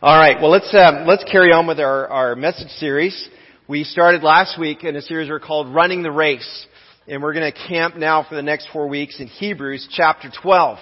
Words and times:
All 0.00 0.16
right. 0.16 0.40
Well, 0.40 0.52
let's 0.52 0.72
um, 0.72 1.08
let's 1.08 1.24
carry 1.24 1.50
on 1.50 1.66
with 1.66 1.80
our 1.80 2.06
our 2.06 2.36
message 2.36 2.68
series. 2.78 3.28
We 3.66 3.82
started 3.82 4.22
last 4.22 4.56
week 4.56 4.84
in 4.84 4.94
a 4.94 5.02
series 5.02 5.28
we're 5.28 5.40
called 5.40 5.74
"Running 5.74 6.04
the 6.04 6.12
Race," 6.12 6.66
and 7.08 7.20
we're 7.20 7.32
going 7.32 7.52
to 7.52 7.66
camp 7.66 7.96
now 7.96 8.22
for 8.22 8.36
the 8.36 8.42
next 8.42 8.68
four 8.72 8.86
weeks 8.86 9.18
in 9.18 9.26
Hebrews 9.26 9.88
chapter 9.90 10.30
12. 10.40 10.78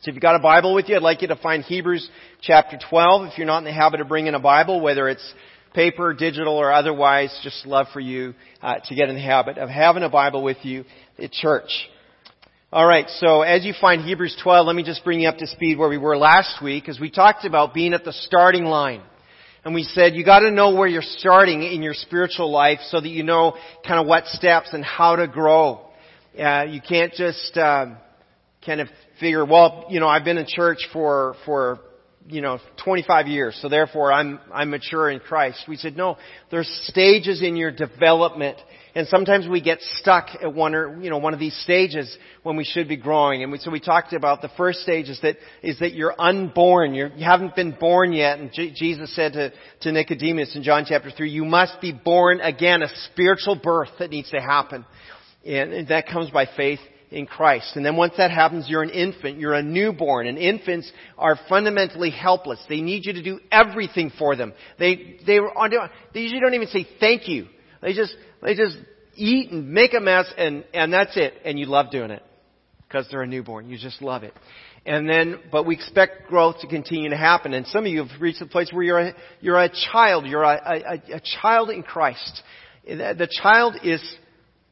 So 0.00 0.08
if 0.08 0.14
you've 0.14 0.22
got 0.22 0.36
a 0.36 0.38
Bible 0.38 0.72
with 0.72 0.88
you, 0.88 0.96
I'd 0.96 1.02
like 1.02 1.20
you 1.20 1.28
to 1.28 1.36
find 1.36 1.64
Hebrews 1.64 2.08
chapter 2.40 2.78
12. 2.88 3.26
If 3.32 3.36
you're 3.36 3.46
not 3.46 3.58
in 3.58 3.64
the 3.64 3.74
habit 3.74 4.00
of 4.00 4.08
bringing 4.08 4.32
a 4.32 4.40
Bible, 4.40 4.80
whether 4.80 5.06
it's 5.06 5.34
paper, 5.74 6.14
digital, 6.14 6.54
or 6.54 6.72
otherwise, 6.72 7.38
just 7.42 7.66
love 7.66 7.88
for 7.92 8.00
you 8.00 8.32
uh, 8.62 8.76
to 8.86 8.94
get 8.94 9.10
in 9.10 9.16
the 9.16 9.20
habit 9.20 9.58
of 9.58 9.68
having 9.68 10.02
a 10.02 10.08
Bible 10.08 10.42
with 10.42 10.56
you 10.62 10.86
at 11.22 11.30
church. 11.30 11.68
All 12.74 12.84
right, 12.84 13.08
so 13.20 13.42
as 13.42 13.64
you 13.64 13.72
find 13.80 14.02
Hebrews 14.02 14.36
12, 14.42 14.66
let 14.66 14.74
me 14.74 14.82
just 14.82 15.04
bring 15.04 15.20
you 15.20 15.28
up 15.28 15.36
to 15.36 15.46
speed 15.46 15.78
where 15.78 15.88
we 15.88 15.96
were 15.96 16.16
last 16.16 16.60
week, 16.60 16.88
as 16.88 16.98
we 16.98 17.08
talked 17.08 17.44
about 17.44 17.72
being 17.72 17.94
at 17.94 18.04
the 18.04 18.12
starting 18.12 18.64
line. 18.64 19.00
And 19.64 19.76
we 19.76 19.84
said 19.84 20.16
you 20.16 20.24
gotta 20.24 20.50
know 20.50 20.74
where 20.74 20.88
you're 20.88 21.00
starting 21.00 21.62
in 21.62 21.84
your 21.84 21.94
spiritual 21.94 22.50
life 22.50 22.80
so 22.88 23.00
that 23.00 23.08
you 23.08 23.22
know 23.22 23.54
kind 23.86 24.00
of 24.00 24.08
what 24.08 24.26
steps 24.26 24.70
and 24.72 24.84
how 24.84 25.14
to 25.14 25.28
grow. 25.28 25.86
Uh, 26.36 26.64
you 26.68 26.80
can't 26.80 27.12
just 27.12 27.56
uh, 27.56 27.94
kind 28.66 28.80
of 28.80 28.88
figure, 29.20 29.44
well, 29.44 29.86
you 29.88 30.00
know, 30.00 30.08
I've 30.08 30.24
been 30.24 30.38
in 30.38 30.46
church 30.48 30.88
for 30.92 31.36
for 31.44 31.78
you 32.26 32.40
know 32.40 32.58
25 32.84 33.28
years, 33.28 33.56
so 33.62 33.68
therefore 33.68 34.12
I'm 34.12 34.40
I'm 34.52 34.70
mature 34.70 35.10
in 35.10 35.20
Christ. 35.20 35.62
We 35.68 35.76
said 35.76 35.96
no. 35.96 36.16
There's 36.50 36.68
stages 36.88 37.40
in 37.40 37.54
your 37.54 37.70
development 37.70 38.58
and 38.96 39.08
sometimes 39.08 39.48
we 39.48 39.60
get 39.60 39.80
stuck 39.96 40.28
at 40.40 40.54
one 40.54 40.74
or, 40.74 41.02
you 41.02 41.10
know, 41.10 41.18
one 41.18 41.34
of 41.34 41.40
these 41.40 41.56
stages 41.62 42.16
when 42.44 42.56
we 42.56 42.62
should 42.62 42.86
be 42.86 42.96
growing. 42.96 43.42
And 43.42 43.50
we, 43.50 43.58
so 43.58 43.72
we 43.72 43.80
talked 43.80 44.12
about 44.12 44.40
the 44.40 44.50
first 44.56 44.80
stage 44.80 45.08
is 45.08 45.20
that, 45.22 45.36
is 45.62 45.80
that 45.80 45.94
you're 45.94 46.14
unborn. 46.16 46.94
You're, 46.94 47.08
you 47.08 47.24
haven't 47.24 47.56
been 47.56 47.72
born 47.72 48.12
yet. 48.12 48.38
And 48.38 48.52
J- 48.52 48.70
Jesus 48.72 49.14
said 49.16 49.32
to, 49.32 49.52
to 49.80 49.92
Nicodemus 49.92 50.54
in 50.54 50.62
John 50.62 50.84
chapter 50.88 51.10
3, 51.10 51.28
you 51.28 51.44
must 51.44 51.80
be 51.80 51.90
born 51.90 52.40
again, 52.40 52.82
a 52.82 52.88
spiritual 53.10 53.56
birth 53.56 53.90
that 53.98 54.10
needs 54.10 54.30
to 54.30 54.40
happen. 54.40 54.84
And, 55.44 55.72
and 55.72 55.88
that 55.88 56.06
comes 56.06 56.30
by 56.30 56.46
faith 56.56 56.78
in 57.10 57.26
Christ. 57.26 57.74
And 57.74 57.84
then 57.84 57.96
once 57.96 58.14
that 58.16 58.30
happens, 58.30 58.68
you're 58.68 58.84
an 58.84 58.90
infant. 58.90 59.40
You're 59.40 59.54
a 59.54 59.62
newborn. 59.62 60.28
And 60.28 60.38
infants 60.38 60.90
are 61.18 61.36
fundamentally 61.48 62.10
helpless. 62.10 62.60
They 62.68 62.80
need 62.80 63.06
you 63.06 63.14
to 63.14 63.22
do 63.24 63.40
everything 63.50 64.12
for 64.16 64.36
them. 64.36 64.52
They, 64.78 65.16
they, 65.26 65.40
they 66.12 66.20
usually 66.20 66.40
don't 66.40 66.54
even 66.54 66.68
say 66.68 66.86
thank 67.00 67.26
you. 67.26 67.48
They 67.84 67.92
just, 67.92 68.16
they 68.42 68.54
just 68.54 68.78
eat 69.14 69.52
and 69.52 69.70
make 69.70 69.92
a 69.92 70.00
mess 70.00 70.32
and, 70.38 70.64
and 70.72 70.90
that's 70.92 71.16
it. 71.16 71.34
And 71.44 71.58
you 71.58 71.66
love 71.66 71.90
doing 71.90 72.10
it. 72.10 72.22
Because 72.88 73.06
they're 73.10 73.22
a 73.22 73.26
newborn. 73.26 73.68
You 73.68 73.76
just 73.76 74.00
love 74.00 74.22
it. 74.22 74.32
And 74.86 75.08
then, 75.08 75.40
but 75.52 75.66
we 75.66 75.74
expect 75.74 76.28
growth 76.28 76.60
to 76.60 76.66
continue 76.66 77.10
to 77.10 77.16
happen. 77.16 77.52
And 77.52 77.66
some 77.66 77.84
of 77.84 77.90
you 77.90 78.04
have 78.04 78.20
reached 78.20 78.38
the 78.38 78.46
place 78.46 78.72
where 78.72 78.82
you're 78.82 78.98
a, 79.00 79.14
you're 79.40 79.60
a 79.60 79.70
child. 79.92 80.26
You're 80.26 80.44
a, 80.44 80.82
a, 81.10 81.16
a 81.16 81.20
child 81.42 81.70
in 81.70 81.82
Christ. 81.82 82.42
The 82.86 83.28
child 83.42 83.76
is 83.82 84.00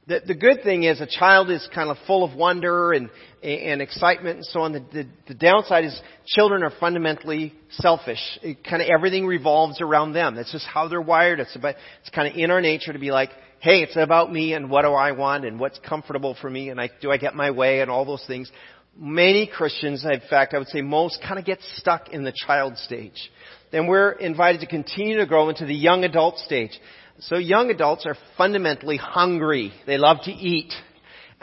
the, 0.09 0.21
the 0.27 0.35
good 0.35 0.65
thing 0.65 0.83
is 0.83 1.01
a 1.01 1.07
child 1.07 1.49
is 1.49 1.67
kind 1.73 1.89
of 1.89 1.97
full 2.07 2.25
of 2.25 2.35
wonder 2.37 2.93
and, 2.93 3.09
and 3.43 3.81
excitement 3.81 4.37
and 4.39 4.45
so 4.47 4.61
on. 4.61 4.73
The, 4.73 4.81
the, 4.93 5.07
the 5.29 5.35
downside 5.35 5.85
is 5.85 6.01
children 6.27 6.65
are 6.65 6.73
fundamentally 6.81 7.55
selfish. 7.71 8.19
It, 8.43 8.65
kind 8.65 8.83
of 8.83 8.89
everything 8.89 9.27
revolves 9.27 9.81
around 9.81 10.13
them. 10.13 10.35
That's 10.35 10.51
just 10.51 10.67
how 10.67 10.89
they're 10.89 11.01
wired. 11.01 11.39
It's 11.39 11.55
about, 11.55 11.77
it's 12.01 12.11
kind 12.11 12.27
of 12.27 12.37
in 12.37 12.51
our 12.51 12.61
nature 12.61 12.93
to 12.93 12.99
be 12.99 13.13
like, 13.13 13.31
hey, 13.61 13.83
it's 13.83 13.97
about 13.97 14.33
me 14.33 14.55
and 14.55 14.69
what 14.69 14.83
do 14.83 14.89
I 14.89 15.13
want 15.13 15.45
and 15.45 15.61
what's 15.61 15.79
comfortable 15.89 16.37
for 16.41 16.51
me 16.51 16.71
and 16.71 16.81
I, 16.81 16.91
do 17.01 17.13
I 17.13 17.17
get 17.17 17.37
my 17.37 17.53
way 17.53 17.81
and 17.81 17.89
all 17.89 18.05
those 18.05 18.25
things. 18.27 18.51
Many 18.99 19.47
Christians, 19.47 20.05
in 20.05 20.21
fact, 20.29 20.53
I 20.53 20.59
would 20.59 20.69
say 20.69 20.83
most 20.83 21.21
kind 21.27 21.39
of 21.39 21.45
get 21.45 21.61
stuck 21.77 22.09
in 22.09 22.25
the 22.25 22.33
child 22.47 22.77
stage. 22.77 23.31
Then 23.71 23.87
we're 23.87 24.11
invited 24.11 24.61
to 24.63 24.67
continue 24.67 25.17
to 25.19 25.27
grow 25.27 25.49
into 25.49 25.65
the 25.65 25.75
young 25.75 26.05
adult 26.05 26.39
stage. 26.39 26.79
So 27.21 27.37
young 27.37 27.71
adults 27.71 28.07
are 28.07 28.17
fundamentally 28.37 28.97
hungry. 28.97 29.73
They 29.87 29.99
love 29.99 30.19
to 30.25 30.33
eat. 30.33 30.73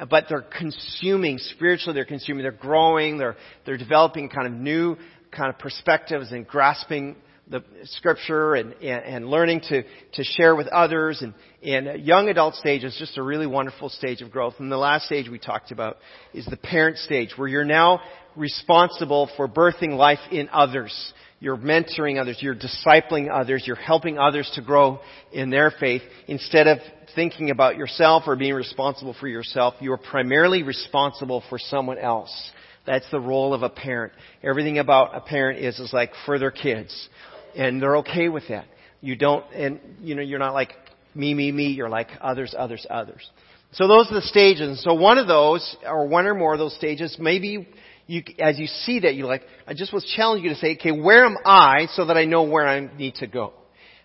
But 0.09 0.25
they're 0.29 0.41
consuming, 0.57 1.39
spiritually 1.39 1.93
they're 1.93 2.05
consuming, 2.05 2.43
they're 2.43 2.51
growing, 2.53 3.17
they're, 3.17 3.35
they're 3.65 3.77
developing 3.77 4.29
kind 4.29 4.47
of 4.47 4.53
new 4.53 4.95
kind 5.29 5.53
of 5.53 5.59
perspectives 5.59 6.31
and 6.31 6.47
grasping 6.47 7.17
the 7.49 7.63
scripture 7.83 8.53
and, 8.53 8.73
and, 8.73 9.03
and 9.03 9.27
learning 9.27 9.59
to, 9.61 9.83
to 10.13 10.23
share 10.23 10.55
with 10.55 10.67
others. 10.67 11.21
And, 11.21 11.33
and 11.63 12.05
young 12.05 12.29
adult 12.29 12.55
stage 12.55 12.83
is 12.83 12.95
just 12.97 13.17
a 13.17 13.23
really 13.23 13.47
wonderful 13.47 13.89
stage 13.89 14.21
of 14.21 14.31
growth. 14.31 14.55
And 14.59 14.71
the 14.71 14.77
last 14.77 15.05
stage 15.05 15.27
we 15.27 15.39
talked 15.39 15.71
about 15.71 15.97
is 16.33 16.45
the 16.45 16.57
parent 16.57 16.97
stage, 16.97 17.33
where 17.35 17.47
you're 17.47 17.65
now 17.65 18.01
responsible 18.35 19.29
for 19.35 19.47
birthing 19.47 19.97
life 19.97 20.19
in 20.31 20.47
others. 20.49 21.13
You're 21.39 21.57
mentoring 21.57 22.19
others. 22.19 22.37
You're 22.41 22.55
discipling 22.55 23.29
others. 23.31 23.63
You're 23.65 23.77
helping 23.77 24.17
others 24.17 24.49
to 24.55 24.61
grow 24.61 24.99
in 25.31 25.49
their 25.49 25.71
faith. 25.71 26.01
Instead 26.27 26.67
of 26.67 26.79
thinking 27.15 27.49
about 27.49 27.77
yourself 27.77 28.23
or 28.27 28.35
being 28.35 28.53
responsible 28.53 29.15
for 29.19 29.27
yourself, 29.27 29.75
you're 29.79 29.97
primarily 29.97 30.63
responsible 30.63 31.43
for 31.49 31.57
someone 31.57 31.97
else. 31.97 32.51
That's 32.85 33.09
the 33.11 33.19
role 33.19 33.53
of 33.53 33.63
a 33.63 33.69
parent. 33.69 34.13
Everything 34.43 34.79
about 34.79 35.15
a 35.15 35.21
parent 35.21 35.59
is, 35.59 35.79
is 35.79 35.93
like 35.93 36.11
for 36.25 36.39
their 36.39 36.51
kids. 36.51 37.07
And 37.55 37.81
they're 37.81 37.97
okay 37.97 38.29
with 38.29 38.43
that. 38.49 38.65
You 39.01 39.15
don't, 39.15 39.45
and 39.53 39.79
you 40.01 40.15
know, 40.15 40.21
you're 40.21 40.39
not 40.39 40.53
like 40.53 40.73
me, 41.15 41.33
me, 41.33 41.51
me. 41.51 41.67
You're 41.67 41.89
like 41.89 42.09
others, 42.19 42.53
others, 42.57 42.85
others. 42.89 43.29
So 43.71 43.87
those 43.87 44.11
are 44.11 44.15
the 44.15 44.21
stages. 44.23 44.83
So 44.83 44.95
one 44.95 45.17
of 45.17 45.27
those, 45.27 45.77
or 45.85 46.07
one 46.07 46.25
or 46.25 46.33
more 46.33 46.53
of 46.53 46.59
those 46.59 46.75
stages, 46.75 47.15
maybe 47.19 47.69
you, 48.09 48.23
as 48.39 48.57
you 48.57 48.65
see 48.65 49.01
that, 49.01 49.13
you're 49.13 49.27
like, 49.27 49.43
I 49.67 49.75
just 49.75 49.93
was 49.93 50.03
challenging 50.15 50.45
you 50.45 50.49
to 50.49 50.55
say, 50.55 50.75
okay, 50.77 50.91
where 50.91 51.25
am 51.25 51.37
I 51.45 51.85
so 51.93 52.05
that 52.05 52.17
I 52.17 52.25
know 52.25 52.41
where 52.41 52.67
I 52.67 52.79
need 52.97 53.13
to 53.15 53.27
go? 53.27 53.53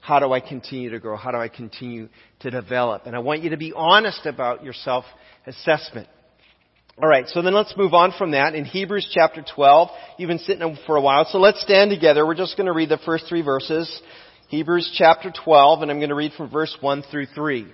How 0.03 0.21
do 0.21 0.31
I 0.31 0.41
continue 0.41 0.91
to 0.91 0.99
grow? 0.99 1.17
How 1.17 1.31
do 1.31 1.39
I 1.39 1.49
continue 1.49 2.11
to 2.41 2.51
develop? 2.51 3.07
And 3.07 3.17
I 3.17 3.21
want 3.21 3.43
you 3.43 3.51
to 3.51 3.57
be 3.57 3.73
honest 3.75 4.27
about 4.27 4.63
your 4.63 4.75
self-assessment. 4.75 6.07
Alright, 7.03 7.29
so 7.29 7.41
then 7.41 7.55
let's 7.55 7.75
move 7.79 7.95
on 7.95 8.13
from 8.19 8.33
that. 8.33 8.55
In 8.55 8.67
Hebrews 8.67 9.11
chapter 9.11 9.43
12, 9.55 9.89
you've 10.19 10.29
been 10.29 10.39
sitting 10.39 10.77
for 10.87 10.97
a 10.97 11.01
while, 11.01 11.27
so 11.31 11.39
let's 11.39 11.63
stand 11.63 11.91
together. 11.91 12.27
We're 12.27 12.35
just 12.35 12.59
going 12.59 12.67
to 12.67 12.75
read 12.75 12.91
the 12.91 13.01
first 13.07 13.25
three 13.27 13.43
verses. 13.43 13.91
Hebrews 14.49 14.95
chapter 14.99 15.33
12, 15.45 15.81
and 15.81 15.91
I'm 15.91 15.97
going 15.97 16.11
to 16.11 16.15
read 16.15 16.33
from 16.37 16.51
verse 16.51 16.77
1 16.79 17.05
through 17.11 17.27
3. 17.35 17.73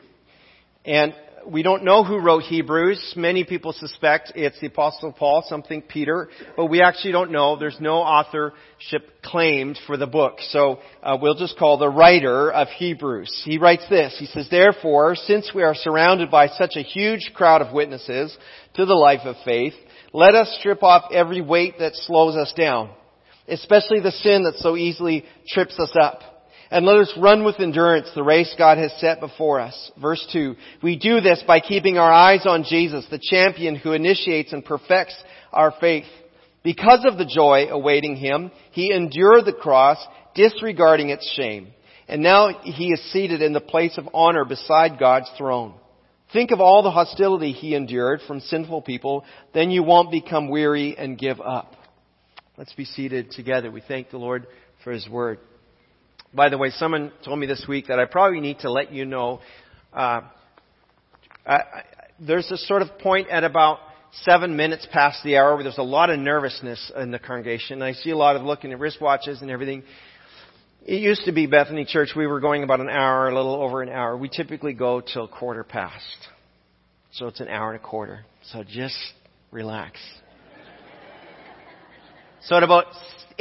And 0.85 1.13
we 1.47 1.63
don't 1.63 1.85
know 1.85 2.05
who 2.05 2.19
wrote 2.19 2.43
Hebrews. 2.43 3.15
Many 3.17 3.45
people 3.45 3.73
suspect 3.73 4.33
it's 4.35 4.61
the 4.61 4.67
Apostle 4.67 5.13
Paul, 5.13 5.45
some 5.47 5.63
think 5.63 5.89
Peter, 5.89 6.29
but 6.57 6.67
we 6.67 6.83
actually 6.83 7.13
don't 7.13 7.31
know. 7.31 7.57
There's 7.57 7.79
no 7.81 7.97
authorship 7.97 9.23
claimed 9.23 9.79
for 9.87 9.97
the 9.97 10.07
book. 10.07 10.39
So 10.51 10.79
uh, 11.03 11.17
we'll 11.21 11.35
just 11.35 11.59
call 11.59 11.79
the 11.79 11.89
writer 11.89 12.51
of 12.51 12.69
Hebrews. 12.69 13.43
He 13.45 13.59
writes 13.59 13.85
this. 13.89 14.17
He 14.19 14.27
says, 14.27 14.49
Therefore, 14.51 15.15
since 15.15 15.53
we 15.55 15.63
are 15.63 15.75
surrounded 15.75 16.31
by 16.31 16.49
such 16.49 16.77
a 16.77 16.83
huge 16.83 17.31
crowd 17.35 17.63
of 17.63 17.73
witnesses 17.73 18.37
to 18.75 18.85
the 18.85 18.95
life 18.95 19.23
of 19.25 19.37
faith, 19.45 19.75
let 20.13 20.35
us 20.35 20.57
strip 20.59 20.83
off 20.83 21.13
every 21.13 21.41
weight 21.41 21.75
that 21.79 21.95
slows 21.95 22.37
us 22.37 22.53
down, 22.57 22.91
especially 23.49 24.01
the 24.01 24.13
sin 24.13 24.45
that 24.45 24.57
so 24.57 24.77
easily 24.77 25.25
trips 25.49 25.79
us 25.79 25.93
up 26.01 26.23
and 26.71 26.87
let 26.87 26.99
us 26.99 27.13
run 27.17 27.45
with 27.45 27.59
endurance 27.59 28.09
the 28.15 28.23
race 28.23 28.55
God 28.57 28.79
has 28.79 28.93
set 28.99 29.21
before 29.21 29.59
us. 29.59 29.91
Verse 30.01 30.25
2. 30.33 30.55
We 30.83 30.97
do 30.97 31.21
this 31.21 31.43
by 31.47 31.61
keeping 31.61 31.99
our 31.99 32.13
eyes 32.13 32.47
on 32.47 32.65
Jesus, 32.69 33.05
the 33.11 33.19
champion 33.19 33.75
who 33.75 33.93
initiates 33.93 34.53
and 34.53 34.65
perfects 34.65 35.17
our 35.53 35.73
faith. 35.81 36.05
Because 36.63 37.05
of 37.05 37.19
the 37.19 37.27
joy 37.27 37.67
awaiting 37.71 38.17
him, 38.17 38.53
he 38.71 38.93
endured 38.93 39.47
the 39.47 39.53
cross, 39.53 39.99
disregarding 40.35 41.09
its 41.09 41.29
shame. 41.35 41.69
And 42.07 42.23
now 42.23 42.49
he 42.63 42.89
is 42.93 43.13
seated 43.13 43.43
in 43.43 43.53
the 43.53 43.61
place 43.61 43.97
of 43.99 44.09
honor 44.15 44.45
beside 44.45 44.99
God's 44.99 45.31
throne. 45.37 45.75
Think 46.33 46.53
of 46.53 46.61
all 46.61 46.83
the 46.83 46.91
hostility 46.91 47.53
he 47.53 47.75
endured 47.75 48.21
from 48.27 48.41
sinful 48.41 48.83
people, 48.83 49.25
then 49.53 49.71
you 49.71 49.83
won't 49.83 50.13
become 50.13 50.49
weary 50.49 50.97
and 50.97 51.19
give 51.19 51.41
up. 51.41 51.75
Let's 52.57 52.73
be 52.75 52.85
seated 52.85 53.33
together. 53.33 53.71
We 53.71 53.83
thank 53.87 54.11
the 54.11 54.19
Lord 54.19 54.47
for 54.85 54.93
his 54.93 55.09
word. 55.09 55.41
By 56.33 56.49
the 56.49 56.59
way, 56.59 56.71
someone 56.71 57.13
told 57.25 57.39
me 57.39 57.47
this 57.47 57.65
week 57.69 57.89
that 57.89 57.99
I 57.99 58.05
probably 58.05 58.41
need 58.41 58.61
to 58.61 58.71
let 58.71 58.93
you 58.93 59.05
know. 59.05 59.41
Uh, 59.93 60.23
I, 61.45 61.55
I, 61.55 61.83
there's 62.21 62.51
a 62.51 62.57
sort 62.57 62.83
of 62.83 62.99
point 62.99 63.29
at 63.29 63.43
about 63.43 63.81
seven 64.23 64.57
minutes 64.57 64.87
past 64.93 65.23
the 65.25 65.37
hour 65.37 65.55
where 65.55 65.65
there's 65.65 65.79
a 65.79 65.83
lot 65.83 66.11
of 66.11 66.19
nervousness 66.19 66.93
in 66.97 67.11
the 67.11 67.19
congregation. 67.19 67.83
I 67.83 67.93
see 67.93 68.11
a 68.11 68.17
lot 68.17 68.37
of 68.37 68.43
looking 68.43 68.73
at 68.73 68.79
wristwatches 68.79 69.43
and 69.43 69.51
everything. 69.51 69.83
It 70.87 71.01
used 71.01 71.25
to 71.25 71.33
be 71.33 71.47
Bethany 71.47 71.85
Church. 71.85 72.11
We 72.17 72.27
were 72.27 72.41
going 72.41 72.63
about 72.63 72.81
an 72.81 72.89
hour, 72.89 73.29
a 73.29 73.35
little 73.35 73.55
over 73.55 73.83
an 73.83 73.89
hour. 73.89 74.17
We 74.17 74.29
typically 74.29 74.73
go 74.73 75.01
till 75.01 75.27
quarter 75.27 75.65
past. 75.65 76.29
So 77.13 77.27
it's 77.27 77.41
an 77.41 77.49
hour 77.49 77.73
and 77.73 77.81
a 77.81 77.85
quarter. 77.85 78.25
So 78.53 78.63
just 78.63 78.97
relax. 79.51 79.99
So 82.43 82.57
at 82.57 82.63
about 82.63 82.87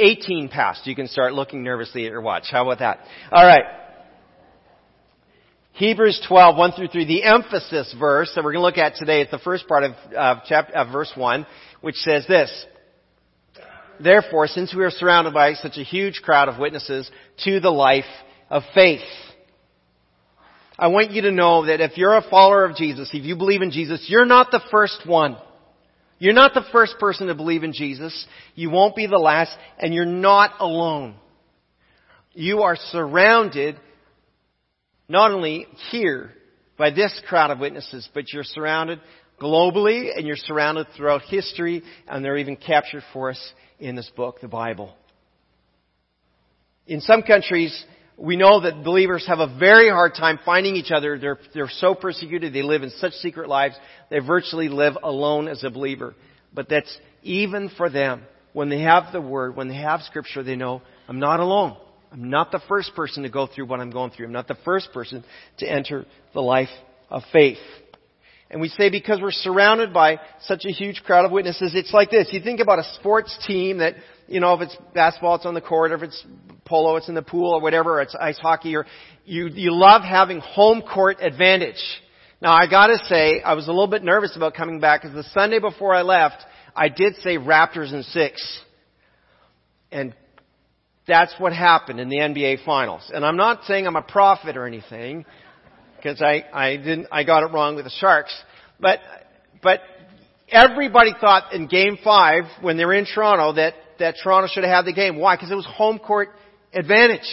18 0.00 0.48
past, 0.48 0.86
you 0.86 0.94
can 0.94 1.08
start 1.08 1.34
looking 1.34 1.62
nervously 1.62 2.06
at 2.06 2.10
your 2.10 2.20
watch. 2.20 2.44
How 2.50 2.64
about 2.64 2.78
that? 2.78 3.00
Alright. 3.32 3.64
Hebrews 5.72 6.24
12, 6.28 6.56
1 6.56 6.72
through 6.72 6.88
3, 6.88 7.06
the 7.06 7.22
emphasis 7.22 7.94
verse 7.98 8.30
that 8.34 8.44
we're 8.44 8.52
going 8.52 8.62
to 8.62 8.66
look 8.66 8.78
at 8.78 8.96
today 8.96 9.22
is 9.22 9.30
the 9.30 9.38
first 9.38 9.66
part 9.66 9.84
of, 9.84 9.92
of, 10.14 10.38
chapter, 10.46 10.74
of 10.74 10.92
verse 10.92 11.10
1, 11.14 11.46
which 11.80 11.94
says 11.96 12.26
this. 12.28 12.66
therefore, 13.98 14.46
since 14.46 14.74
we 14.74 14.84
are 14.84 14.90
surrounded 14.90 15.32
by 15.32 15.54
such 15.54 15.78
a 15.78 15.82
huge 15.82 16.20
crowd 16.22 16.48
of 16.48 16.58
witnesses, 16.58 17.10
to 17.44 17.60
the 17.60 17.70
life 17.70 18.04
of 18.50 18.62
faith. 18.74 19.00
I 20.78 20.88
want 20.88 21.12
you 21.12 21.22
to 21.22 21.30
know 21.30 21.66
that 21.66 21.80
if 21.80 21.96
you're 21.96 22.16
a 22.16 22.28
follower 22.28 22.64
of 22.64 22.76
Jesus, 22.76 23.10
if 23.12 23.24
you 23.24 23.36
believe 23.36 23.62
in 23.62 23.70
Jesus, 23.70 24.06
you're 24.08 24.26
not 24.26 24.50
the 24.50 24.62
first 24.70 25.06
one. 25.06 25.36
You're 26.20 26.34
not 26.34 26.54
the 26.54 26.64
first 26.70 26.96
person 27.00 27.26
to 27.26 27.34
believe 27.34 27.64
in 27.64 27.72
Jesus. 27.72 28.26
You 28.54 28.70
won't 28.70 28.94
be 28.94 29.06
the 29.06 29.18
last, 29.18 29.56
and 29.78 29.92
you're 29.92 30.04
not 30.04 30.52
alone. 30.60 31.16
You 32.34 32.60
are 32.60 32.76
surrounded 32.76 33.76
not 35.08 35.32
only 35.32 35.66
here 35.90 36.30
by 36.76 36.90
this 36.90 37.18
crowd 37.26 37.50
of 37.50 37.58
witnesses, 37.58 38.08
but 38.14 38.32
you're 38.32 38.44
surrounded 38.44 39.00
globally 39.40 40.10
and 40.14 40.26
you're 40.26 40.36
surrounded 40.36 40.86
throughout 40.96 41.22
history 41.22 41.82
and 42.06 42.24
they're 42.24 42.36
even 42.36 42.56
captured 42.56 43.02
for 43.12 43.30
us 43.30 43.52
in 43.78 43.96
this 43.96 44.10
book, 44.14 44.40
the 44.40 44.48
Bible. 44.48 44.94
In 46.86 47.00
some 47.00 47.22
countries, 47.22 47.84
we 48.20 48.36
know 48.36 48.60
that 48.60 48.84
believers 48.84 49.24
have 49.26 49.38
a 49.38 49.58
very 49.58 49.88
hard 49.88 50.14
time 50.14 50.38
finding 50.44 50.76
each 50.76 50.90
other. 50.90 51.18
They're, 51.18 51.38
they're 51.54 51.70
so 51.70 51.94
persecuted. 51.94 52.52
They 52.52 52.62
live 52.62 52.82
in 52.82 52.90
such 52.90 53.12
secret 53.14 53.48
lives. 53.48 53.76
They 54.10 54.18
virtually 54.18 54.68
live 54.68 54.98
alone 55.02 55.48
as 55.48 55.64
a 55.64 55.70
believer. 55.70 56.14
But 56.52 56.68
that's 56.68 56.94
even 57.22 57.70
for 57.76 57.88
them. 57.88 58.22
When 58.52 58.68
they 58.68 58.80
have 58.80 59.12
the 59.12 59.20
Word, 59.20 59.56
when 59.56 59.68
they 59.68 59.76
have 59.76 60.02
Scripture, 60.02 60.42
they 60.42 60.56
know, 60.56 60.82
I'm 61.08 61.20
not 61.20 61.40
alone. 61.40 61.76
I'm 62.12 62.28
not 62.28 62.50
the 62.50 62.60
first 62.68 62.94
person 62.94 63.22
to 63.22 63.30
go 63.30 63.46
through 63.46 63.66
what 63.66 63.80
I'm 63.80 63.90
going 63.90 64.10
through. 64.10 64.26
I'm 64.26 64.32
not 64.32 64.48
the 64.48 64.58
first 64.64 64.92
person 64.92 65.24
to 65.58 65.66
enter 65.66 66.04
the 66.34 66.40
life 66.40 66.68
of 67.08 67.22
faith. 67.32 67.58
And 68.50 68.60
we 68.60 68.68
say 68.68 68.90
because 68.90 69.20
we're 69.20 69.30
surrounded 69.30 69.92
by 69.92 70.18
such 70.42 70.64
a 70.64 70.70
huge 70.70 71.02
crowd 71.04 71.24
of 71.24 71.30
witnesses, 71.30 71.72
it's 71.74 71.92
like 71.92 72.10
this. 72.10 72.28
You 72.32 72.40
think 72.40 72.58
about 72.58 72.80
a 72.80 72.94
sports 72.94 73.38
team 73.46 73.78
that, 73.78 73.94
you 74.26 74.40
know, 74.40 74.54
if 74.54 74.62
it's 74.62 74.76
basketball, 74.92 75.36
it's 75.36 75.46
on 75.46 75.54
the 75.54 75.60
court, 75.60 75.92
if 75.92 76.02
it's 76.02 76.24
polo, 76.64 76.96
it's 76.96 77.08
in 77.08 77.14
the 77.14 77.22
pool, 77.22 77.52
or 77.52 77.60
whatever, 77.60 77.98
or 77.98 78.02
it's 78.02 78.16
ice 78.16 78.38
hockey, 78.38 78.74
or 78.74 78.86
you, 79.24 79.48
you 79.48 79.72
love 79.72 80.02
having 80.02 80.40
home 80.40 80.82
court 80.82 81.18
advantage. 81.20 81.80
Now 82.42 82.52
I 82.52 82.68
gotta 82.68 82.98
say, 83.04 83.40
I 83.40 83.54
was 83.54 83.68
a 83.68 83.70
little 83.70 83.86
bit 83.86 84.02
nervous 84.02 84.34
about 84.34 84.54
coming 84.54 84.80
back 84.80 85.02
because 85.02 85.14
the 85.14 85.30
Sunday 85.30 85.60
before 85.60 85.94
I 85.94 86.02
left, 86.02 86.42
I 86.74 86.88
did 86.88 87.16
say 87.16 87.36
Raptors 87.36 87.92
in 87.92 88.02
six. 88.02 88.60
And 89.92 90.14
that's 91.06 91.34
what 91.38 91.52
happened 91.52 92.00
in 92.00 92.08
the 92.08 92.16
NBA 92.16 92.64
finals. 92.64 93.10
And 93.12 93.24
I'm 93.24 93.36
not 93.36 93.64
saying 93.64 93.86
I'm 93.86 93.96
a 93.96 94.02
prophet 94.02 94.56
or 94.56 94.66
anything 94.66 95.24
because 96.02 96.22
I, 96.22 96.44
I 96.52 96.76
didn't, 96.76 97.08
I 97.12 97.24
got 97.24 97.42
it 97.42 97.52
wrong 97.52 97.76
with 97.76 97.84
the 97.84 97.90
Sharks. 97.90 98.34
But, 98.78 99.00
but 99.62 99.80
everybody 100.48 101.12
thought 101.20 101.52
in 101.52 101.66
game 101.66 101.98
five, 102.02 102.44
when 102.60 102.76
they 102.76 102.84
were 102.84 102.94
in 102.94 103.06
Toronto, 103.06 103.54
that, 103.54 103.74
that 103.98 104.16
Toronto 104.22 104.48
should 104.52 104.64
have 104.64 104.72
had 104.72 104.86
the 104.86 104.92
game. 104.92 105.18
Why? 105.18 105.36
Because 105.36 105.50
it 105.50 105.54
was 105.54 105.66
home 105.66 105.98
court 105.98 106.30
advantage. 106.72 107.28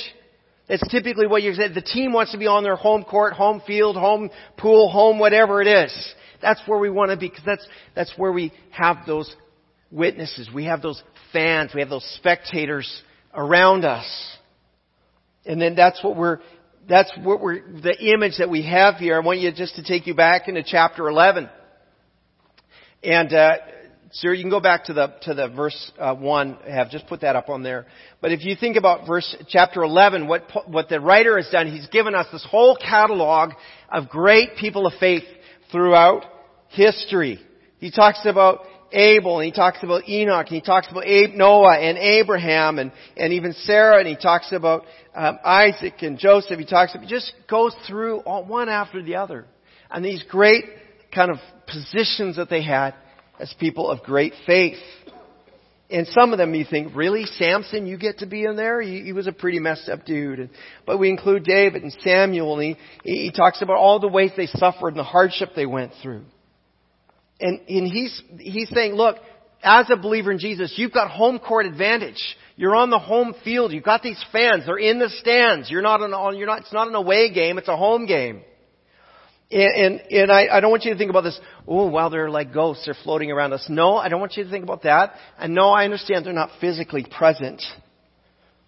It's 0.70 0.86
typically 0.92 1.28
what 1.28 1.44
you 1.44 1.54
said. 1.54 1.74
The 1.74 1.82
team 1.82 2.12
wants 2.12 2.34
to 2.34 2.38
be 2.38 2.48
on 2.48 2.64
their 2.64 2.76
home 2.76 3.04
court, 3.04 3.34
home 3.34 3.62
field, 3.66 3.96
home 3.96 4.30
pool, 4.58 4.90
home 4.90 5.18
whatever 5.20 5.62
it 5.62 5.68
is. 5.68 6.14
That's 6.42 6.62
where 6.68 6.78
we 6.78 6.90
want 6.90 7.12
to 7.12 7.18
be 7.18 7.30
because 7.30 7.46
that's, 7.46 7.68
that's 7.96 8.14
where 8.18 8.32
we 8.32 8.52
have 8.72 8.98
those 9.08 9.34
witnesses. 9.92 10.50
We 10.54 10.66
have 10.66 10.82
those 10.82 11.02
fans. 11.32 11.72
We 11.74 11.80
have 11.80 11.90
those 11.90 12.06
spectators 12.18 13.02
around 13.34 13.86
us. 13.86 14.06
And 15.46 15.62
then 15.62 15.76
that's 15.76 16.04
what 16.04 16.18
we're 16.18 16.40
that's 16.88 17.12
what 17.22 17.42
we're, 17.42 17.62
the 17.82 17.96
image 18.14 18.38
that 18.38 18.50
we 18.50 18.64
have 18.64 18.96
here. 18.96 19.16
I 19.16 19.20
want 19.20 19.40
you 19.40 19.52
just 19.52 19.76
to 19.76 19.84
take 19.84 20.08
you 20.08 20.14
back 20.14 20.48
into 20.48 20.64
chapter 20.66 21.08
11. 21.08 21.50
And, 23.04 23.34
uh, 23.34 23.58
sir, 24.12 24.34
you 24.34 24.44
can 24.44 24.50
go 24.50 24.60
back 24.60 24.86
to 24.86 24.94
the, 24.94 25.14
to 25.24 25.34
the 25.34 25.50
verse, 25.50 25.92
uh, 26.00 26.16
1. 26.16 26.58
I 26.66 26.72
have 26.72 26.90
just 26.90 27.08
put 27.08 27.22
that 27.22 27.36
up 27.36 27.50
on 27.50 27.62
there. 27.62 27.86
But 28.22 28.32
if 28.32 28.46
you 28.46 28.56
think 28.56 28.78
about 28.78 29.06
verse, 29.06 29.36
chapter 29.50 29.84
11, 29.84 30.28
what, 30.28 30.44
what 30.68 30.90
the 30.90 31.00
writer 31.00 31.38
has 31.38 31.50
done, 31.52 31.72
he's 31.72 31.88
given 31.88 32.16
us 32.16 32.28
this 32.32 32.46
whole 32.50 32.78
catalog 32.78 33.52
of 33.92 34.10
great 34.10 34.56
people 34.58 34.88
of 34.88 34.94
faith 35.00 35.24
throughout 35.72 36.24
history. 36.70 37.40
He 37.80 37.92
talks 37.92 38.26
about 38.26 38.62
Abel, 38.92 39.40
and 39.40 39.46
he 39.46 39.52
talks 39.52 39.84
about 39.84 40.08
Enoch, 40.08 40.48
and 40.48 40.56
he 40.56 40.62
talks 40.62 40.88
about 40.90 41.06
Noah 41.06 41.78
and 41.78 41.98
Abraham, 41.98 42.80
and, 42.80 42.92
and 43.16 43.34
even 43.34 43.54
Sarah, 43.54 44.00
and 44.00 44.08
he 44.08 44.16
talks 44.16 44.52
about 44.52 44.86
um, 45.16 45.40
Isaac 45.44 45.96
and 46.02 46.18
Joseph. 46.18 46.58
He 46.58 46.66
talks, 46.66 46.94
he 46.94 47.08
just 47.08 47.34
goes 47.50 47.76
through 47.88 48.20
all, 48.20 48.46
one 48.46 48.70
after 48.70 49.02
the 49.04 49.16
other. 49.16 49.46
And 49.90 50.04
these 50.04 50.24
great 50.30 50.66
kind 51.14 51.32
of 51.32 51.38
positions 51.68 52.38
that 52.38 52.50
they 52.50 52.64
had 52.64 52.94
as 53.40 53.54
people 53.60 53.90
of 53.90 54.04
great 54.04 54.34
faith. 54.46 54.78
And 55.90 56.06
some 56.08 56.34
of 56.34 56.38
them 56.38 56.54
you 56.54 56.66
think, 56.70 56.94
really? 56.96 57.26
Samson, 57.26 57.88
you 57.88 57.98
get 57.98 58.20
to 58.20 58.26
be 58.26 58.44
in 58.44 58.58
there? 58.58 58.82
He, 58.82 59.04
he 59.04 59.14
was 59.14 59.26
a 59.26 59.32
pretty 59.32 59.60
messed 59.60 59.88
up 59.88 60.06
dude. 60.06 60.40
And, 60.40 60.50
but 60.86 60.98
we 60.98 61.10
include 61.10 61.46
David 61.46 61.84
and 61.84 61.96
Samuel, 62.04 62.60
and 62.60 62.78
he, 63.04 63.12
he 63.12 63.32
talks 63.32 63.62
about 63.62 63.78
all 63.78 64.00
the 64.00 64.10
ways 64.10 64.32
they 64.36 64.48
suffered 64.48 64.90
and 64.90 64.98
the 64.98 65.04
hardship 65.04 65.52
they 65.56 65.66
went 65.66 65.94
through. 66.02 66.24
And, 67.40 67.60
and 67.68 67.88
he's, 67.88 68.22
he's 68.40 68.70
saying, 68.70 68.94
look, 68.94 69.18
as 69.64 69.90
a 69.90 69.98
believer 69.98 70.32
in 70.32 70.40
Jesus, 70.40 70.74
you've 70.76 70.94
got 70.94 71.12
home 71.12 71.40
court 71.40 71.66
advantage. 71.66 72.22
You're 72.56 72.76
on 72.76 72.90
the 72.90 73.00
home 73.00 73.36
field. 73.44 73.72
You've 73.72 73.84
got 73.84 74.02
these 74.02 74.24
fans. 74.32 74.66
They're 74.66 74.78
in 74.78 75.00
the 75.00 75.10
stands. 75.10 75.70
You're 75.70 75.82
not 75.82 76.02
an, 76.02 76.12
you're 76.38 76.48
not, 76.48 76.62
it's 76.62 76.74
not 76.74 76.88
an 76.88 76.96
away 76.96 77.32
game. 77.32 77.58
It's 77.58 77.68
a 77.68 77.78
home 77.78 78.06
game. 78.06 78.42
And, 79.50 79.62
and, 79.62 80.12
and 80.12 80.32
I, 80.32 80.48
I 80.52 80.60
don't 80.60 80.72
want 80.72 80.84
you 80.84 80.92
to 80.92 80.98
think 80.98 81.10
about 81.10 81.22
this, 81.22 81.40
oh, 81.68 81.90
well, 81.90 82.10
they're 82.10 82.30
like 82.30 82.54
ghosts. 82.54 82.86
They're 82.86 82.98
floating 83.04 83.32
around 83.32 83.54
us. 83.54 83.66
No, 83.70 83.96
I 83.96 84.10
don't 84.10 84.20
want 84.20 84.36
you 84.36 84.44
to 84.44 84.50
think 84.50 84.64
about 84.64 84.84
that. 84.84 85.14
And 85.40 85.54
no, 85.54 85.70
I 85.70 85.86
understand 85.86 86.26
they're 86.26 86.34
not 86.34 86.52
physically 86.60 87.06
present. 87.10 87.62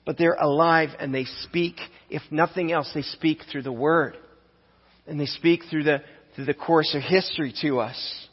But 0.06 0.18
they're 0.18 0.38
alive 0.40 0.90
and 1.00 1.14
they 1.14 1.26
speak. 1.44 1.76
If 2.10 2.22
nothing 2.32 2.72
else, 2.72 2.90
they 2.94 3.02
speak 3.02 3.42
through 3.52 3.64
the 3.64 3.72
Word. 3.72 4.18
And 5.06 5.20
they 5.20 5.26
speak 5.26 5.64
through 5.70 5.84
the, 5.84 6.02
through 6.36 6.46
the 6.46 6.54
course 6.54 6.96
of 6.96 7.02
history 7.02 7.54
to 7.62 7.80
us. 7.80 8.28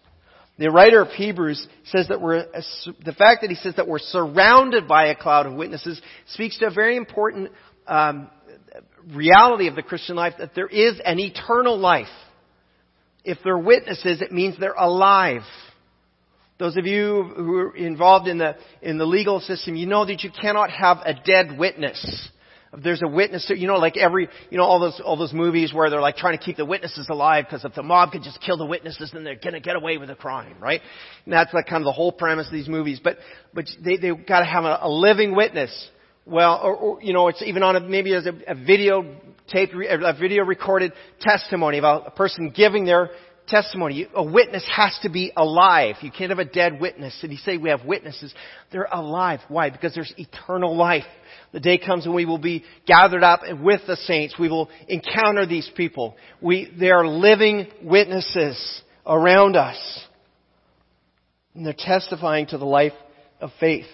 The 0.58 0.70
writer 0.70 1.02
of 1.02 1.08
Hebrews 1.08 1.66
says 1.84 2.08
that 2.08 2.20
we're, 2.20 2.46
the 3.04 3.12
fact 3.12 3.42
that 3.42 3.50
he 3.50 3.56
says 3.56 3.74
that 3.76 3.86
we're 3.86 3.98
surrounded 3.98 4.88
by 4.88 5.08
a 5.08 5.14
cloud 5.14 5.46
of 5.46 5.52
witnesses 5.52 6.00
speaks 6.28 6.58
to 6.58 6.66
a 6.66 6.70
very 6.70 6.96
important 6.96 7.50
um, 7.86 8.30
reality 9.12 9.68
of 9.68 9.76
the 9.76 9.82
Christian 9.82 10.16
life 10.16 10.34
that 10.38 10.54
there 10.54 10.66
is 10.66 10.98
an 11.04 11.18
eternal 11.18 11.78
life. 11.78 12.06
If 13.22 13.38
they're 13.44 13.58
witnesses, 13.58 14.22
it 14.22 14.32
means 14.32 14.56
they're 14.58 14.72
alive. 14.72 15.42
Those 16.58 16.78
of 16.78 16.86
you 16.86 17.24
who 17.36 17.56
are 17.58 17.76
involved 17.76 18.26
in 18.26 18.38
the, 18.38 18.56
in 18.80 18.96
the 18.96 19.04
legal 19.04 19.40
system, 19.40 19.76
you 19.76 19.86
know 19.86 20.06
that 20.06 20.22
you 20.22 20.30
cannot 20.30 20.70
have 20.70 20.98
a 21.04 21.12
dead 21.12 21.58
witness 21.58 22.30
there's 22.82 23.02
a 23.02 23.08
witness, 23.08 23.50
you 23.54 23.66
know, 23.66 23.76
like 23.76 23.96
every, 23.96 24.28
you 24.50 24.58
know, 24.58 24.64
all 24.64 24.80
those, 24.80 25.00
all 25.04 25.16
those 25.16 25.32
movies 25.32 25.72
where 25.72 25.90
they're 25.90 26.00
like 26.00 26.16
trying 26.16 26.36
to 26.36 26.44
keep 26.44 26.56
the 26.56 26.64
witnesses 26.64 27.08
alive 27.08 27.44
because 27.48 27.64
if 27.64 27.74
the 27.74 27.82
mob 27.82 28.12
could 28.12 28.22
just 28.22 28.40
kill 28.40 28.56
the 28.56 28.66
witnesses, 28.66 29.10
then 29.12 29.24
they're 29.24 29.36
gonna 29.36 29.60
get 29.60 29.76
away 29.76 29.98
with 29.98 30.08
the 30.08 30.14
crime, 30.14 30.56
right? 30.60 30.80
And 31.24 31.32
that's 31.32 31.52
like 31.54 31.66
kind 31.66 31.82
of 31.82 31.84
the 31.84 31.92
whole 31.92 32.12
premise 32.12 32.46
of 32.46 32.52
these 32.52 32.68
movies. 32.68 33.00
But, 33.02 33.18
but 33.54 33.66
they, 33.84 33.96
they've 33.96 34.26
got 34.26 34.40
to 34.40 34.46
have 34.46 34.64
a, 34.64 34.78
a 34.82 34.88
living 34.88 35.34
witness. 35.34 35.90
Well, 36.24 36.60
or, 36.62 36.76
or, 36.76 37.02
you 37.02 37.12
know, 37.12 37.28
it's 37.28 37.42
even 37.42 37.62
on 37.62 37.76
a, 37.76 37.80
maybe 37.80 38.12
as 38.14 38.26
a, 38.26 38.32
a 38.48 38.54
video 38.54 39.04
tape, 39.48 39.70
a 39.74 40.12
video 40.18 40.44
recorded 40.44 40.92
testimony 41.20 41.78
about 41.78 42.06
a 42.06 42.10
person 42.10 42.50
giving 42.54 42.84
their 42.84 43.10
testimony. 43.46 44.06
A 44.14 44.22
witness 44.22 44.64
has 44.74 44.98
to 45.02 45.08
be 45.08 45.32
alive. 45.36 45.96
You 46.02 46.10
can't 46.10 46.30
have 46.30 46.38
a 46.38 46.44
dead 46.44 46.80
witness. 46.80 47.18
And 47.22 47.32
you 47.32 47.38
say 47.38 47.56
we 47.56 47.70
have 47.70 47.84
witnesses. 47.84 48.34
They're 48.72 48.88
alive. 48.90 49.40
Why? 49.48 49.70
Because 49.70 49.94
there's 49.94 50.12
eternal 50.16 50.76
life. 50.76 51.04
The 51.52 51.60
day 51.60 51.78
comes 51.78 52.06
when 52.06 52.14
we 52.14 52.24
will 52.24 52.38
be 52.38 52.64
gathered 52.86 53.22
up 53.22 53.40
with 53.60 53.80
the 53.86 53.96
saints. 53.96 54.34
We 54.38 54.48
will 54.48 54.68
encounter 54.88 55.46
these 55.46 55.70
people. 55.76 56.16
We, 56.40 56.72
they 56.78 56.90
are 56.90 57.06
living 57.06 57.68
witnesses 57.82 58.82
around 59.06 59.56
us. 59.56 59.78
And 61.54 61.64
they're 61.64 61.74
testifying 61.76 62.46
to 62.48 62.58
the 62.58 62.66
life 62.66 62.92
of 63.40 63.50
faith. 63.58 63.86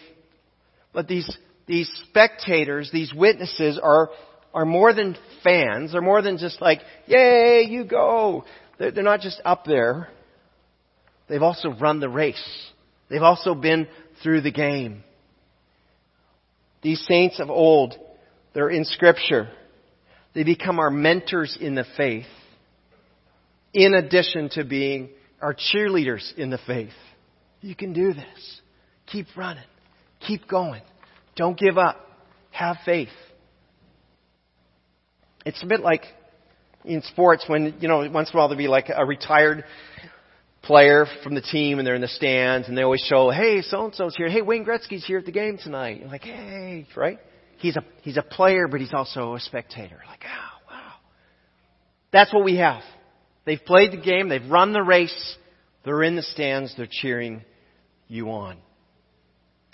But 0.92 1.08
these, 1.08 1.28
these 1.66 1.90
spectators, 2.08 2.90
these 2.92 3.12
witnesses 3.14 3.78
are, 3.82 4.10
are 4.52 4.64
more 4.64 4.92
than 4.92 5.16
fans. 5.44 5.92
They're 5.92 6.00
more 6.00 6.22
than 6.22 6.38
just 6.38 6.60
like, 6.60 6.80
yay, 7.06 7.66
you 7.68 7.84
go. 7.84 8.44
They're 8.78 9.02
not 9.02 9.20
just 9.20 9.40
up 9.44 9.64
there. 9.64 10.08
They've 11.28 11.42
also 11.42 11.70
run 11.70 12.00
the 12.00 12.08
race. 12.08 12.42
They've 13.08 13.22
also 13.22 13.54
been 13.54 13.86
through 14.22 14.40
the 14.40 14.50
game. 14.50 15.04
These 16.82 17.04
saints 17.06 17.38
of 17.38 17.48
old, 17.48 17.94
they're 18.54 18.70
in 18.70 18.84
Scripture. 18.84 19.48
They 20.34 20.42
become 20.44 20.78
our 20.78 20.90
mentors 20.90 21.56
in 21.60 21.74
the 21.74 21.84
faith, 21.96 22.26
in 23.72 23.94
addition 23.94 24.48
to 24.54 24.64
being 24.64 25.10
our 25.40 25.54
cheerleaders 25.54 26.36
in 26.36 26.50
the 26.50 26.58
faith. 26.66 26.92
You 27.60 27.76
can 27.76 27.92
do 27.92 28.12
this. 28.12 28.60
Keep 29.06 29.28
running. 29.36 29.64
Keep 30.26 30.48
going. 30.48 30.82
Don't 31.36 31.58
give 31.58 31.78
up. 31.78 32.00
Have 32.50 32.78
faith. 32.84 33.08
It's 35.44 35.62
a 35.62 35.66
bit 35.66 35.80
like 35.80 36.02
in 36.84 37.02
sports 37.02 37.44
when, 37.46 37.76
you 37.80 37.88
know, 37.88 38.08
once 38.10 38.30
in 38.30 38.36
a 38.36 38.38
while 38.38 38.48
there'll 38.48 38.58
be 38.58 38.68
like 38.68 38.90
a 38.94 39.04
retired 39.04 39.64
player 40.62 41.06
from 41.22 41.34
the 41.34 41.40
team 41.40 41.78
and 41.78 41.86
they're 41.86 41.94
in 41.94 42.00
the 42.00 42.08
stands 42.08 42.68
and 42.68 42.76
they 42.76 42.82
always 42.82 43.04
show, 43.08 43.30
hey, 43.30 43.62
so 43.62 43.84
and 43.86 43.94
so's 43.94 44.16
here. 44.16 44.28
Hey, 44.28 44.42
Wayne 44.42 44.64
Gretzky's 44.64 45.04
here 45.04 45.18
at 45.18 45.26
the 45.26 45.32
game 45.32 45.58
tonight. 45.58 46.00
You're 46.00 46.08
like, 46.08 46.22
hey, 46.22 46.86
right? 46.96 47.18
He's 47.58 47.76
a 47.76 47.84
he's 48.02 48.16
a 48.16 48.22
player, 48.22 48.66
but 48.68 48.80
he's 48.80 48.92
also 48.92 49.34
a 49.34 49.40
spectator. 49.40 50.00
Like, 50.08 50.24
oh, 50.24 50.72
wow. 50.74 50.92
That's 52.12 52.32
what 52.32 52.44
we 52.44 52.56
have. 52.56 52.82
They've 53.44 53.64
played 53.64 53.92
the 53.92 54.00
game, 54.00 54.28
they've 54.28 54.50
run 54.50 54.72
the 54.72 54.82
race, 54.82 55.36
they're 55.84 56.02
in 56.02 56.16
the 56.16 56.22
stands, 56.22 56.74
they're 56.76 56.88
cheering 56.90 57.42
you 58.06 58.30
on. 58.30 58.58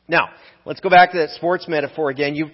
Now, 0.06 0.30
let's 0.64 0.80
go 0.80 0.88
back 0.88 1.12
to 1.12 1.18
that 1.18 1.30
sports 1.30 1.66
metaphor 1.68 2.08
again. 2.08 2.34
You, 2.34 2.46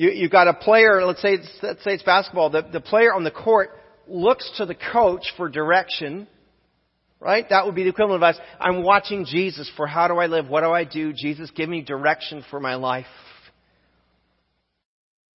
you, 0.00 0.12
you've 0.12 0.30
got 0.30 0.48
a 0.48 0.54
player, 0.54 1.04
let's 1.04 1.20
say 1.20 1.34
it's, 1.34 1.58
let's 1.62 1.84
say 1.84 1.92
it's 1.92 2.02
basketball. 2.02 2.48
The, 2.48 2.62
the 2.62 2.80
player 2.80 3.12
on 3.12 3.22
the 3.22 3.30
court 3.30 3.68
looks 4.08 4.50
to 4.56 4.64
the 4.64 4.74
coach 4.74 5.30
for 5.36 5.50
direction, 5.50 6.26
right? 7.20 7.44
That 7.50 7.66
would 7.66 7.74
be 7.74 7.82
the 7.82 7.90
equivalent 7.90 8.22
of 8.22 8.34
us. 8.34 8.40
I'm 8.58 8.82
watching 8.82 9.26
Jesus 9.26 9.70
for 9.76 9.86
how 9.86 10.08
do 10.08 10.14
I 10.14 10.24
live? 10.24 10.48
What 10.48 10.62
do 10.62 10.70
I 10.70 10.84
do? 10.84 11.12
Jesus, 11.12 11.50
give 11.50 11.68
me 11.68 11.82
direction 11.82 12.42
for 12.48 12.58
my 12.58 12.76
life. 12.76 13.04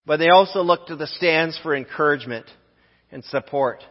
But 0.04 0.18
they 0.18 0.28
also 0.28 0.60
look 0.60 0.88
to 0.88 0.96
the 0.96 1.06
stands 1.06 1.58
for 1.62 1.74
encouragement 1.74 2.44
and 3.10 3.24
support. 3.24 3.82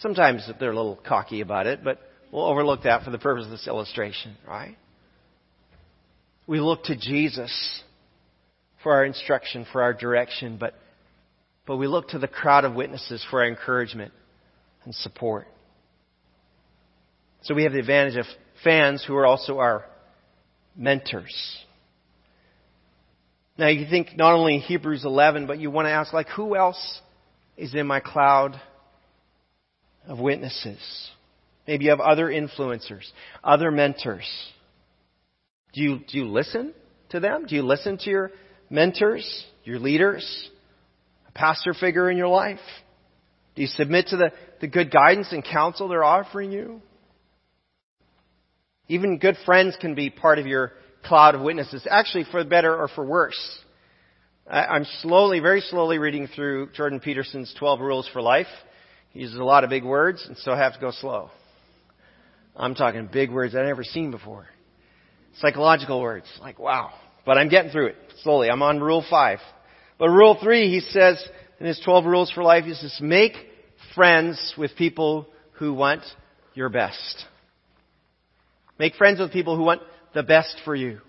Sometimes 0.00 0.46
they're 0.60 0.72
a 0.72 0.76
little 0.76 1.00
cocky 1.08 1.40
about 1.40 1.66
it, 1.66 1.82
but 1.82 1.98
we'll 2.30 2.44
overlook 2.44 2.82
that 2.82 3.02
for 3.02 3.10
the 3.10 3.18
purpose 3.18 3.46
of 3.46 3.50
this 3.50 3.66
illustration, 3.66 4.36
right? 4.46 4.76
We 6.46 6.60
look 6.60 6.84
to 6.84 6.98
Jesus 6.98 7.82
for 8.88 8.94
our 8.94 9.04
instruction, 9.04 9.66
for 9.70 9.82
our 9.82 9.92
direction, 9.92 10.56
but, 10.58 10.72
but 11.66 11.76
we 11.76 11.86
look 11.86 12.08
to 12.08 12.18
the 12.18 12.26
crowd 12.26 12.64
of 12.64 12.74
witnesses 12.74 13.22
for 13.28 13.42
our 13.42 13.46
encouragement 13.46 14.14
and 14.86 14.94
support. 14.94 15.46
So 17.42 17.54
we 17.54 17.64
have 17.64 17.72
the 17.74 17.80
advantage 17.80 18.16
of 18.16 18.24
fans 18.64 19.04
who 19.06 19.14
are 19.16 19.26
also 19.26 19.58
our 19.58 19.84
mentors. 20.74 21.36
Now 23.58 23.68
you 23.68 23.86
think 23.90 24.16
not 24.16 24.32
only 24.32 24.56
Hebrews 24.56 25.04
11, 25.04 25.46
but 25.46 25.58
you 25.58 25.70
want 25.70 25.84
to 25.84 25.92
ask 25.92 26.14
like, 26.14 26.28
who 26.30 26.56
else 26.56 27.00
is 27.58 27.74
in 27.74 27.86
my 27.86 28.00
cloud 28.00 28.58
of 30.06 30.18
witnesses? 30.18 30.80
Maybe 31.66 31.84
you 31.84 31.90
have 31.90 32.00
other 32.00 32.28
influencers, 32.28 33.04
other 33.44 33.70
mentors. 33.70 34.26
Do 35.74 35.82
you, 35.82 35.98
do 36.08 36.16
you 36.16 36.28
listen 36.28 36.72
to 37.10 37.20
them? 37.20 37.44
Do 37.46 37.54
you 37.54 37.62
listen 37.62 37.98
to 37.98 38.08
your 38.08 38.30
mentors, 38.70 39.46
your 39.64 39.78
leaders, 39.78 40.50
a 41.28 41.32
pastor 41.32 41.74
figure 41.74 42.10
in 42.10 42.16
your 42.16 42.28
life? 42.28 42.60
Do 43.54 43.62
you 43.62 43.68
submit 43.68 44.08
to 44.08 44.16
the, 44.16 44.32
the 44.60 44.68
good 44.68 44.90
guidance 44.90 45.32
and 45.32 45.44
counsel 45.44 45.88
they're 45.88 46.04
offering 46.04 46.52
you? 46.52 46.80
Even 48.88 49.18
good 49.18 49.36
friends 49.44 49.76
can 49.80 49.94
be 49.94 50.10
part 50.10 50.38
of 50.38 50.46
your 50.46 50.72
cloud 51.04 51.34
of 51.34 51.42
witnesses, 51.42 51.86
actually 51.90 52.24
for 52.30 52.42
better 52.44 52.74
or 52.74 52.88
for 52.88 53.04
worse. 53.04 53.58
I'm 54.50 54.86
slowly, 55.02 55.40
very 55.40 55.60
slowly 55.60 55.98
reading 55.98 56.26
through 56.26 56.70
Jordan 56.72 57.00
Peterson's 57.00 57.54
12 57.58 57.80
Rules 57.80 58.08
for 58.12 58.22
Life. 58.22 58.46
He 59.10 59.20
uses 59.20 59.36
a 59.36 59.44
lot 59.44 59.62
of 59.62 59.70
big 59.70 59.84
words, 59.84 60.24
and 60.26 60.38
so 60.38 60.52
I 60.52 60.58
have 60.58 60.74
to 60.74 60.80
go 60.80 60.90
slow. 60.90 61.30
I'm 62.56 62.74
talking 62.74 63.08
big 63.12 63.30
words 63.30 63.54
I've 63.54 63.66
never 63.66 63.84
seen 63.84 64.10
before. 64.10 64.46
Psychological 65.38 66.00
words. 66.00 66.26
Like, 66.40 66.58
wow. 66.58 66.92
But 67.28 67.36
I'm 67.36 67.50
getting 67.50 67.70
through 67.70 67.88
it 67.88 67.96
slowly. 68.22 68.48
I'm 68.48 68.62
on 68.62 68.80
rule 68.80 69.04
five. 69.10 69.40
But 69.98 70.08
rule 70.08 70.38
three, 70.42 70.70
he 70.70 70.80
says 70.80 71.22
in 71.60 71.66
his 71.66 71.78
12 71.84 72.06
rules 72.06 72.30
for 72.30 72.42
life, 72.42 72.64
he 72.64 72.72
says, 72.72 72.98
make 73.02 73.34
friends 73.94 74.54
with 74.56 74.74
people 74.76 75.26
who 75.58 75.74
want 75.74 76.00
your 76.54 76.70
best. 76.70 77.26
Make 78.78 78.94
friends 78.94 79.20
with 79.20 79.30
people 79.30 79.58
who 79.58 79.62
want 79.62 79.82
the 80.14 80.22
best 80.22 80.56
for 80.64 80.74
you. 80.74 81.02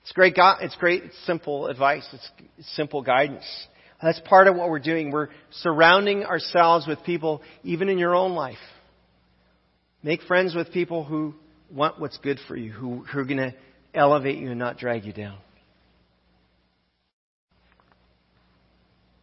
It's 0.00 0.12
great, 0.12 0.32
it's 0.38 0.76
great, 0.76 1.02
it's 1.02 1.26
simple 1.26 1.66
advice. 1.66 2.08
It's 2.56 2.74
simple 2.74 3.02
guidance. 3.02 3.44
That's 4.02 4.20
part 4.20 4.46
of 4.46 4.56
what 4.56 4.70
we're 4.70 4.78
doing. 4.78 5.10
We're 5.10 5.28
surrounding 5.60 6.24
ourselves 6.24 6.86
with 6.86 7.04
people, 7.04 7.42
even 7.64 7.90
in 7.90 7.98
your 7.98 8.14
own 8.14 8.32
life. 8.32 8.56
Make 10.02 10.22
friends 10.22 10.54
with 10.54 10.72
people 10.72 11.04
who 11.04 11.34
want 11.70 12.00
what's 12.00 12.16
good 12.16 12.38
for 12.48 12.56
you, 12.56 12.72
who, 12.72 13.04
who 13.04 13.18
are 13.18 13.24
going 13.24 13.36
to 13.36 13.54
elevate 13.96 14.38
you 14.38 14.50
and 14.50 14.58
not 14.58 14.78
drag 14.78 15.04
you 15.04 15.12
down. 15.12 15.38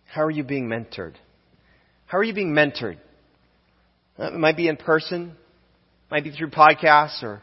How 0.06 0.24
are 0.24 0.32
you 0.32 0.44
being 0.44 0.68
mentored? 0.68 1.16
How 2.06 2.20
are 2.20 2.24
you 2.24 2.34
being 2.34 2.54
mentored? 2.54 2.98
Uh, 4.20 4.26
it 4.26 4.34
might 4.34 4.58
be 4.58 4.68
in 4.68 4.78
person, 4.78 5.36
might 6.12 6.24
be 6.24 6.32
through 6.32 6.52
podcasts 6.52 7.24
or 7.24 7.42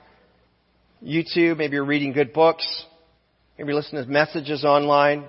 YouTube. 1.04 1.56
Maybe 1.56 1.74
you're 1.74 1.84
reading 1.84 2.12
good 2.12 2.32
books. 2.32 2.84
Maybe 3.58 3.68
you're 3.68 3.76
listening 3.76 4.04
to 4.04 4.10
messages 4.10 4.64
online. 4.64 5.24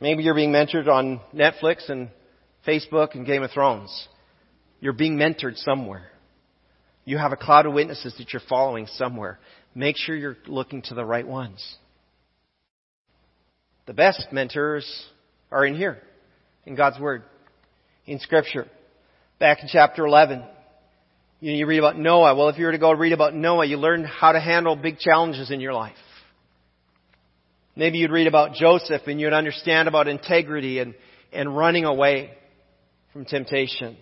Maybe 0.00 0.22
you're 0.22 0.34
being 0.34 0.52
mentored 0.52 0.86
on 0.86 1.20
Netflix 1.34 1.88
and 1.88 2.10
Facebook 2.66 3.14
and 3.14 3.24
Game 3.24 3.42
of 3.42 3.50
Thrones. 3.50 4.08
You're 4.80 4.92
being 4.92 5.16
mentored 5.16 5.56
somewhere. 5.56 6.10
You 7.04 7.18
have 7.18 7.32
a 7.32 7.36
cloud 7.36 7.66
of 7.66 7.74
witnesses 7.74 8.14
that 8.18 8.32
you're 8.32 8.42
following 8.48 8.86
somewhere. 8.86 9.38
Make 9.74 9.96
sure 9.96 10.16
you're 10.16 10.38
looking 10.46 10.82
to 10.82 10.94
the 10.94 11.04
right 11.04 11.26
ones. 11.26 11.76
The 13.86 13.92
best 13.92 14.28
mentors 14.32 14.86
are 15.50 15.66
in 15.66 15.74
here, 15.74 15.98
in 16.64 16.74
God's 16.74 16.98
Word, 16.98 17.22
in 18.06 18.18
Scripture. 18.20 18.66
Back 19.38 19.58
in 19.62 19.68
chapter 19.70 20.06
11, 20.06 20.42
you, 21.40 21.66
read 21.66 21.78
about 21.78 21.98
Noah. 21.98 22.34
Well, 22.34 22.48
if 22.48 22.58
you 22.58 22.64
were 22.64 22.72
to 22.72 22.78
go 22.78 22.92
read 22.92 23.12
about 23.12 23.34
Noah, 23.34 23.66
you 23.66 23.76
learn 23.76 24.04
how 24.04 24.32
to 24.32 24.40
handle 24.40 24.76
big 24.76 24.98
challenges 24.98 25.50
in 25.50 25.60
your 25.60 25.74
life. 25.74 25.96
Maybe 27.76 27.98
you'd 27.98 28.12
read 28.12 28.28
about 28.28 28.54
Joseph 28.54 29.02
and 29.06 29.20
you'd 29.20 29.32
understand 29.34 29.88
about 29.88 30.08
integrity 30.08 30.78
and, 30.78 30.94
and 31.32 31.54
running 31.54 31.84
away 31.84 32.30
from 33.12 33.26
temptation. 33.26 33.96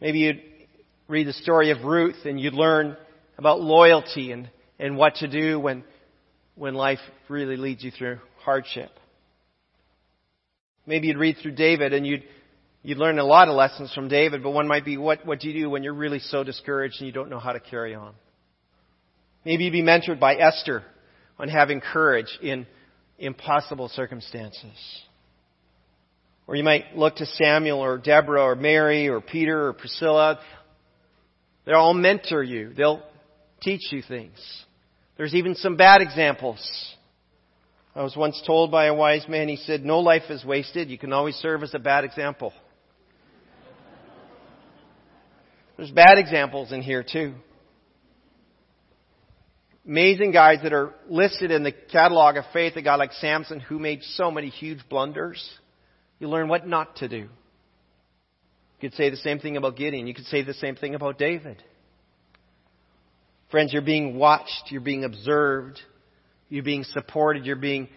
Maybe 0.00 0.20
you'd 0.20 0.42
read 1.10 1.26
the 1.26 1.32
story 1.32 1.70
of 1.70 1.84
Ruth 1.84 2.24
and 2.24 2.40
you'd 2.40 2.54
learn 2.54 2.96
about 3.36 3.60
loyalty 3.60 4.32
and, 4.32 4.48
and 4.78 4.96
what 4.96 5.16
to 5.16 5.28
do 5.28 5.58
when, 5.58 5.84
when 6.54 6.74
life 6.74 7.00
really 7.28 7.56
leads 7.56 7.82
you 7.82 7.90
through 7.90 8.20
hardship. 8.44 8.90
Maybe 10.86 11.08
you'd 11.08 11.18
read 11.18 11.36
through 11.42 11.52
David 11.52 11.92
and 11.92 12.06
you'd 12.06 12.24
You'd 12.82 12.96
learn 12.96 13.18
a 13.18 13.24
lot 13.24 13.48
of 13.48 13.54
lessons 13.54 13.92
from 13.92 14.08
David, 14.08 14.42
but 14.42 14.52
one 14.52 14.66
might 14.66 14.86
be 14.86 14.96
what, 14.96 15.26
what 15.26 15.40
do 15.40 15.50
you 15.50 15.64
do 15.64 15.70
when 15.70 15.82
you're 15.82 15.92
really 15.92 16.18
so 16.18 16.42
discouraged 16.42 16.96
and 17.00 17.06
you 17.06 17.12
don't 17.12 17.28
know 17.28 17.38
how 17.38 17.52
to 17.52 17.60
carry 17.60 17.94
on? 17.94 18.14
Maybe 19.44 19.64
you'd 19.64 19.72
be 19.72 19.82
mentored 19.82 20.18
by 20.18 20.36
Esther 20.36 20.82
on 21.38 21.48
having 21.48 21.82
courage 21.82 22.38
in 22.40 22.66
impossible 23.18 23.90
circumstances. 23.90 24.72
Or 26.46 26.56
you 26.56 26.64
might 26.64 26.96
look 26.96 27.16
to 27.16 27.26
Samuel 27.26 27.80
or 27.80 27.98
Deborah 27.98 28.42
or 28.42 28.54
Mary 28.54 29.08
or 29.08 29.20
Peter 29.20 29.68
or 29.68 29.72
Priscilla. 29.74 30.40
They'll 31.64 31.76
all 31.76 31.94
mentor 31.94 32.42
you. 32.42 32.72
They'll 32.74 33.02
teach 33.60 33.92
you 33.92 34.02
things. 34.02 34.38
There's 35.16 35.34
even 35.34 35.54
some 35.54 35.76
bad 35.76 36.00
examples. 36.00 36.60
I 37.94 38.02
was 38.02 38.16
once 38.16 38.40
told 38.46 38.70
by 38.70 38.86
a 38.86 38.94
wise 38.94 39.26
man, 39.28 39.48
he 39.48 39.56
said, 39.56 39.84
no 39.84 39.98
life 39.98 40.30
is 40.30 40.44
wasted. 40.44 40.88
You 40.88 40.98
can 40.98 41.12
always 41.12 41.34
serve 41.36 41.62
as 41.62 41.74
a 41.74 41.78
bad 41.78 42.04
example. 42.04 42.52
There's 45.76 45.90
bad 45.90 46.18
examples 46.18 46.72
in 46.72 46.82
here 46.82 47.02
too. 47.02 47.34
Amazing 49.86 50.30
guys 50.30 50.58
that 50.62 50.72
are 50.72 50.94
listed 51.08 51.50
in 51.50 51.62
the 51.62 51.72
catalog 51.72 52.36
of 52.36 52.44
faith, 52.52 52.76
a 52.76 52.82
guy 52.82 52.96
like 52.96 53.12
Samson 53.14 53.60
who 53.60 53.78
made 53.78 54.02
so 54.02 54.30
many 54.30 54.50
huge 54.50 54.80
blunders. 54.88 55.42
You 56.18 56.28
learn 56.28 56.48
what 56.48 56.66
not 56.66 56.96
to 56.96 57.08
do. 57.08 57.28
You 58.80 58.88
could 58.88 58.96
say 58.96 59.10
the 59.10 59.16
same 59.16 59.38
thing 59.38 59.58
about 59.58 59.76
Gideon. 59.76 60.06
You 60.06 60.14
could 60.14 60.24
say 60.26 60.42
the 60.42 60.54
same 60.54 60.74
thing 60.74 60.94
about 60.94 61.18
David. 61.18 61.62
Friends, 63.50 63.74
you're 63.74 63.82
being 63.82 64.16
watched. 64.16 64.70
You're 64.70 64.80
being 64.80 65.04
observed. 65.04 65.78
You're 66.48 66.64
being 66.64 66.84
supported. 66.84 67.44
You're 67.44 67.56
being 67.56 67.88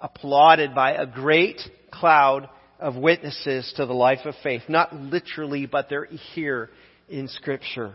applauded 0.00 0.72
by 0.72 0.92
a 0.92 1.04
great 1.04 1.60
cloud 1.90 2.48
of 2.78 2.94
witnesses 2.94 3.72
to 3.76 3.86
the 3.86 3.92
life 3.92 4.20
of 4.24 4.34
faith. 4.42 4.62
Not 4.68 4.94
literally, 4.94 5.66
but 5.66 5.88
they're 5.88 6.06
here 6.34 6.70
in 7.08 7.26
Scripture. 7.26 7.94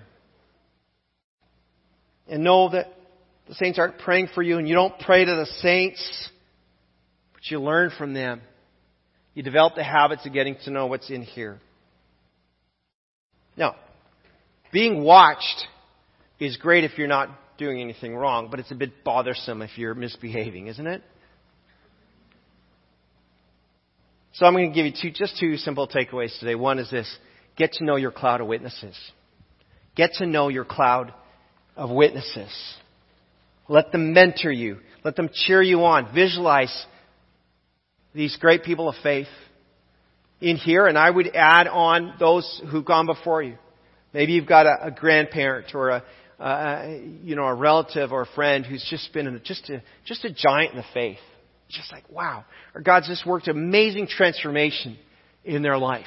And 2.27 2.43
know 2.43 2.69
that 2.69 2.87
the 3.47 3.55
saints 3.55 3.79
aren't 3.79 3.99
praying 3.99 4.29
for 4.35 4.41
you 4.41 4.57
and 4.57 4.67
you 4.67 4.75
don't 4.75 4.99
pray 4.99 5.23
to 5.23 5.35
the 5.35 5.45
saints, 5.61 6.29
but 7.33 7.43
you 7.49 7.61
learn 7.61 7.91
from 7.97 8.13
them. 8.13 8.41
You 9.35 9.43
develop 9.43 9.75
the 9.75 9.83
habits 9.83 10.25
of 10.25 10.33
getting 10.33 10.57
to 10.65 10.71
know 10.71 10.87
what's 10.87 11.09
in 11.09 11.21
here. 11.21 11.59
Now, 13.57 13.75
being 14.71 15.03
watched 15.03 15.67
is 16.39 16.57
great 16.57 16.83
if 16.83 16.97
you're 16.97 17.07
not 17.07 17.29
doing 17.57 17.79
anything 17.79 18.15
wrong, 18.15 18.49
but 18.51 18.59
it's 18.59 18.71
a 18.71 18.75
bit 18.75 19.03
bothersome 19.03 19.61
if 19.61 19.77
you're 19.77 19.95
misbehaving, 19.95 20.67
isn't 20.67 20.87
it? 20.87 21.01
So 24.33 24.45
I'm 24.45 24.53
going 24.53 24.69
to 24.69 24.75
give 24.75 24.85
you 24.85 24.91
two, 25.01 25.11
just 25.11 25.39
two 25.39 25.55
simple 25.55 25.87
takeaways 25.87 26.37
today. 26.39 26.55
One 26.55 26.79
is 26.79 26.91
this 26.91 27.09
get 27.55 27.73
to 27.73 27.85
know 27.85 27.95
your 27.95 28.11
cloud 28.11 28.41
of 28.41 28.47
witnesses. 28.47 28.95
Get 29.95 30.13
to 30.15 30.25
know 30.25 30.49
your 30.49 30.65
cloud 30.65 31.13
of 31.77 31.89
witnesses. 31.89 32.51
Let 33.69 33.93
them 33.93 34.13
mentor 34.13 34.51
you. 34.51 34.79
Let 35.05 35.15
them 35.15 35.29
cheer 35.33 35.61
you 35.61 35.85
on. 35.85 36.13
Visualize 36.13 36.85
these 38.13 38.35
great 38.35 38.63
people 38.63 38.89
of 38.89 38.95
faith 39.01 39.27
in 40.45 40.57
here, 40.57 40.85
and 40.85 40.95
I 40.95 41.09
would 41.09 41.35
add 41.35 41.67
on 41.67 42.13
those 42.19 42.61
who've 42.69 42.85
gone 42.85 43.07
before 43.07 43.41
you. 43.41 43.57
Maybe 44.13 44.33
you've 44.33 44.45
got 44.45 44.67
a, 44.67 44.87
a 44.87 44.91
grandparent 44.91 45.73
or 45.73 45.89
a, 45.89 47.01
you 47.23 47.35
know, 47.35 47.45
a 47.45 47.55
relative 47.55 48.11
or 48.11 48.21
a 48.21 48.27
friend 48.35 48.63
who's 48.63 48.85
just 48.87 49.11
been 49.11 49.25
a, 49.25 49.39
just 49.39 49.67
a, 49.71 49.81
just 50.05 50.23
a 50.23 50.31
giant 50.31 50.73
in 50.73 50.77
the 50.77 50.85
faith. 50.93 51.17
Just 51.67 51.91
like, 51.91 52.07
wow. 52.11 52.45
Or 52.75 52.81
God's 52.81 53.07
just 53.07 53.25
worked 53.25 53.47
amazing 53.47 54.05
transformation 54.05 54.99
in 55.43 55.63
their 55.63 55.79
life. 55.79 56.05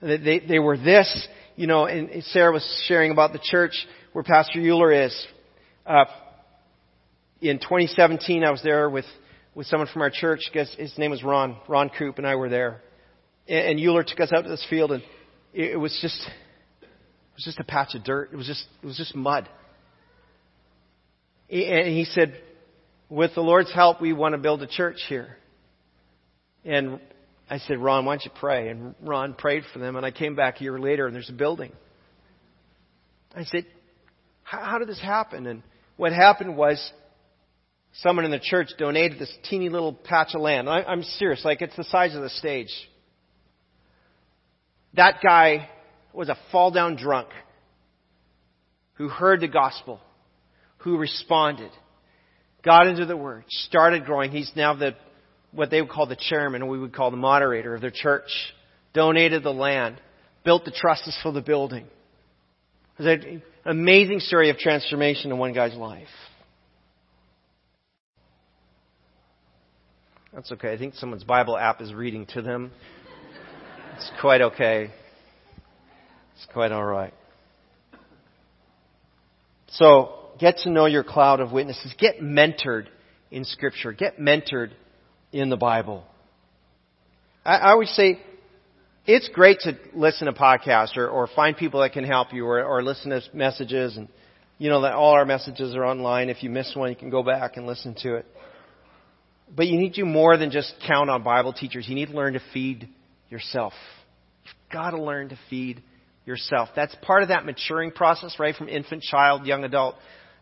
They, 0.00 0.16
they, 0.16 0.38
they 0.40 0.58
were 0.58 0.78
this, 0.78 1.28
you 1.54 1.66
know, 1.66 1.84
and 1.84 2.24
Sarah 2.24 2.50
was 2.50 2.84
sharing 2.88 3.10
about 3.10 3.34
the 3.34 3.40
church 3.42 3.74
where 4.14 4.24
Pastor 4.24 4.58
Euler 4.58 5.04
is. 5.04 5.26
Uh, 5.84 6.06
in 7.42 7.58
2017, 7.58 8.42
I 8.42 8.50
was 8.50 8.62
there 8.62 8.88
with, 8.88 9.04
with 9.54 9.66
someone 9.66 9.88
from 9.92 10.00
our 10.00 10.10
church. 10.10 10.40
Guess 10.54 10.74
his 10.78 10.96
name 10.96 11.10
was 11.10 11.22
Ron. 11.22 11.58
Ron 11.68 11.90
Coop 11.90 12.16
and 12.16 12.26
I 12.26 12.34
were 12.36 12.48
there. 12.48 12.80
And, 13.48 13.80
Euler 13.80 14.04
took 14.04 14.20
us 14.20 14.32
out 14.32 14.42
to 14.42 14.48
this 14.48 14.64
field 14.68 14.92
and 14.92 15.02
it, 15.54 15.78
was 15.78 15.96
just, 16.02 16.20
it 16.82 16.88
was 17.34 17.44
just 17.44 17.58
a 17.58 17.64
patch 17.64 17.94
of 17.94 18.04
dirt. 18.04 18.30
It 18.32 18.36
was 18.36 18.46
just, 18.46 18.64
it 18.82 18.86
was 18.86 18.96
just 18.96 19.14
mud. 19.14 19.48
And 21.50 21.88
he 21.88 22.04
said, 22.04 22.38
with 23.08 23.34
the 23.34 23.40
Lord's 23.40 23.72
help, 23.72 24.02
we 24.02 24.12
want 24.12 24.34
to 24.34 24.38
build 24.38 24.62
a 24.62 24.66
church 24.66 24.98
here. 25.08 25.36
And 26.64 27.00
I 27.48 27.58
said, 27.58 27.78
Ron, 27.78 28.04
why 28.04 28.16
don't 28.16 28.24
you 28.26 28.30
pray? 28.38 28.68
And 28.68 28.94
Ron 29.02 29.32
prayed 29.32 29.62
for 29.72 29.78
them, 29.78 29.96
and 29.96 30.04
I 30.04 30.10
came 30.10 30.36
back 30.36 30.60
a 30.60 30.64
year 30.64 30.78
later, 30.78 31.06
and 31.06 31.14
there's 31.14 31.30
a 31.30 31.34
building. 31.34 31.72
I 33.34 33.44
said, 33.44 33.64
how 34.42 34.78
did 34.78 34.88
this 34.88 35.00
happen? 35.00 35.46
And 35.46 35.62
what 35.96 36.12
happened 36.12 36.56
was 36.56 36.92
someone 37.94 38.26
in 38.26 38.30
the 38.30 38.40
church 38.40 38.68
donated 38.78 39.18
this 39.18 39.34
teeny 39.48 39.70
little 39.70 39.94
patch 39.94 40.34
of 40.34 40.42
land. 40.42 40.68
I, 40.68 40.82
I'm 40.82 41.02
serious, 41.02 41.44
like 41.44 41.62
it's 41.62 41.76
the 41.76 41.84
size 41.84 42.14
of 42.14 42.22
the 42.22 42.30
stage. 42.30 42.70
That 44.98 45.20
guy 45.22 45.68
was 46.12 46.28
a 46.28 46.36
fall 46.50 46.72
down 46.72 46.96
drunk 46.96 47.28
who 48.94 49.08
heard 49.08 49.40
the 49.40 49.46
gospel, 49.46 50.00
who 50.78 50.98
responded, 50.98 51.70
got 52.64 52.88
into 52.88 53.06
the 53.06 53.16
word, 53.16 53.44
started 53.46 54.04
growing. 54.04 54.32
He's 54.32 54.50
now 54.56 54.74
the 54.74 54.96
what 55.52 55.70
they 55.70 55.80
would 55.80 55.88
call 55.88 56.08
the 56.08 56.16
chairman, 56.16 56.62
or 56.62 56.68
we 56.68 56.80
would 56.80 56.92
call 56.92 57.12
the 57.12 57.16
moderator 57.16 57.76
of 57.76 57.80
their 57.80 57.92
church, 57.92 58.28
donated 58.92 59.44
the 59.44 59.52
land, 59.52 60.00
built 60.44 60.64
the 60.64 60.72
trusses 60.72 61.16
for 61.22 61.30
the 61.30 61.42
building. 61.42 61.86
It 62.98 63.02
was 63.02 63.06
an 63.06 63.42
amazing 63.64 64.18
story 64.18 64.50
of 64.50 64.58
transformation 64.58 65.30
in 65.30 65.38
one 65.38 65.52
guy's 65.52 65.76
life. 65.76 66.08
That's 70.34 70.50
okay. 70.50 70.72
I 70.72 70.76
think 70.76 70.94
someone's 70.96 71.22
Bible 71.22 71.56
app 71.56 71.80
is 71.80 71.94
reading 71.94 72.26
to 72.34 72.42
them. 72.42 72.72
It's 73.98 74.12
quite 74.20 74.40
okay. 74.42 74.92
It's 76.36 76.46
quite 76.52 76.70
alright. 76.70 77.12
So, 79.70 80.14
get 80.38 80.58
to 80.58 80.70
know 80.70 80.86
your 80.86 81.02
cloud 81.02 81.40
of 81.40 81.50
witnesses. 81.50 81.92
Get 81.98 82.20
mentored 82.20 82.86
in 83.32 83.44
Scripture. 83.44 83.92
Get 83.92 84.20
mentored 84.20 84.70
in 85.32 85.50
the 85.50 85.56
Bible. 85.56 86.04
I, 87.44 87.56
I 87.56 87.70
always 87.72 87.90
say 87.90 88.20
it's 89.04 89.28
great 89.30 89.58
to 89.60 89.76
listen 89.92 90.26
to 90.26 90.32
podcasts 90.32 90.96
or, 90.96 91.08
or 91.08 91.26
find 91.34 91.56
people 91.56 91.80
that 91.80 91.92
can 91.92 92.04
help 92.04 92.32
you 92.32 92.46
or, 92.46 92.62
or 92.62 92.84
listen 92.84 93.10
to 93.10 93.20
messages 93.34 93.96
and 93.96 94.06
you 94.58 94.70
know 94.70 94.82
that 94.82 94.92
all 94.92 95.14
our 95.14 95.24
messages 95.24 95.74
are 95.74 95.84
online. 95.84 96.28
If 96.28 96.44
you 96.44 96.50
miss 96.50 96.72
one, 96.76 96.90
you 96.90 96.96
can 96.96 97.10
go 97.10 97.24
back 97.24 97.56
and 97.56 97.66
listen 97.66 97.96
to 98.02 98.14
it. 98.14 98.26
But 99.56 99.66
you 99.66 99.76
need 99.76 99.94
to 99.94 100.02
do 100.02 100.04
more 100.04 100.36
than 100.36 100.52
just 100.52 100.72
count 100.86 101.10
on 101.10 101.24
Bible 101.24 101.52
teachers. 101.52 101.88
You 101.88 101.96
need 101.96 102.10
to 102.10 102.14
learn 102.14 102.34
to 102.34 102.40
feed 102.52 102.88
yourself. 103.30 103.72
You've 104.44 104.72
got 104.72 104.90
to 104.90 105.02
learn 105.02 105.30
to 105.30 105.38
feed 105.50 105.82
yourself. 106.24 106.68
That's 106.76 106.94
part 107.02 107.22
of 107.22 107.28
that 107.28 107.44
maturing 107.44 107.90
process, 107.90 108.36
right? 108.38 108.54
From 108.54 108.68
infant, 108.68 109.02
child, 109.02 109.46
young 109.46 109.64
adult, 109.64 109.96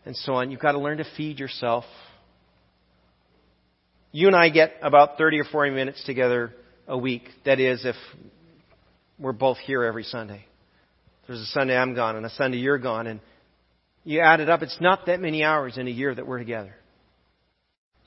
and 0.05 0.15
so 0.15 0.33
on. 0.33 0.51
You've 0.51 0.59
got 0.59 0.73
to 0.73 0.79
learn 0.79 0.97
to 0.97 1.05
feed 1.15 1.39
yourself. 1.39 1.85
You 4.11 4.27
and 4.27 4.35
I 4.35 4.49
get 4.49 4.73
about 4.81 5.17
30 5.17 5.39
or 5.39 5.43
40 5.45 5.71
minutes 5.71 6.03
together 6.05 6.53
a 6.87 6.97
week. 6.97 7.23
That 7.45 7.59
is, 7.59 7.85
if 7.85 7.95
we're 9.19 9.33
both 9.33 9.57
here 9.57 9.83
every 9.83 10.03
Sunday. 10.03 10.45
There's 11.25 11.41
a 11.41 11.45
Sunday 11.45 11.75
I'm 11.75 11.93
gone 11.93 12.15
and 12.15 12.25
a 12.25 12.29
Sunday 12.31 12.57
you're 12.57 12.77
gone, 12.77 13.07
and 13.07 13.19
you 14.03 14.21
add 14.21 14.39
it 14.39 14.49
up, 14.49 14.61
it's 14.61 14.77
not 14.79 15.07
that 15.07 15.19
many 15.19 15.43
hours 15.43 15.77
in 15.77 15.87
a 15.87 15.91
year 15.91 16.15
that 16.15 16.25
we're 16.25 16.39
together. 16.39 16.73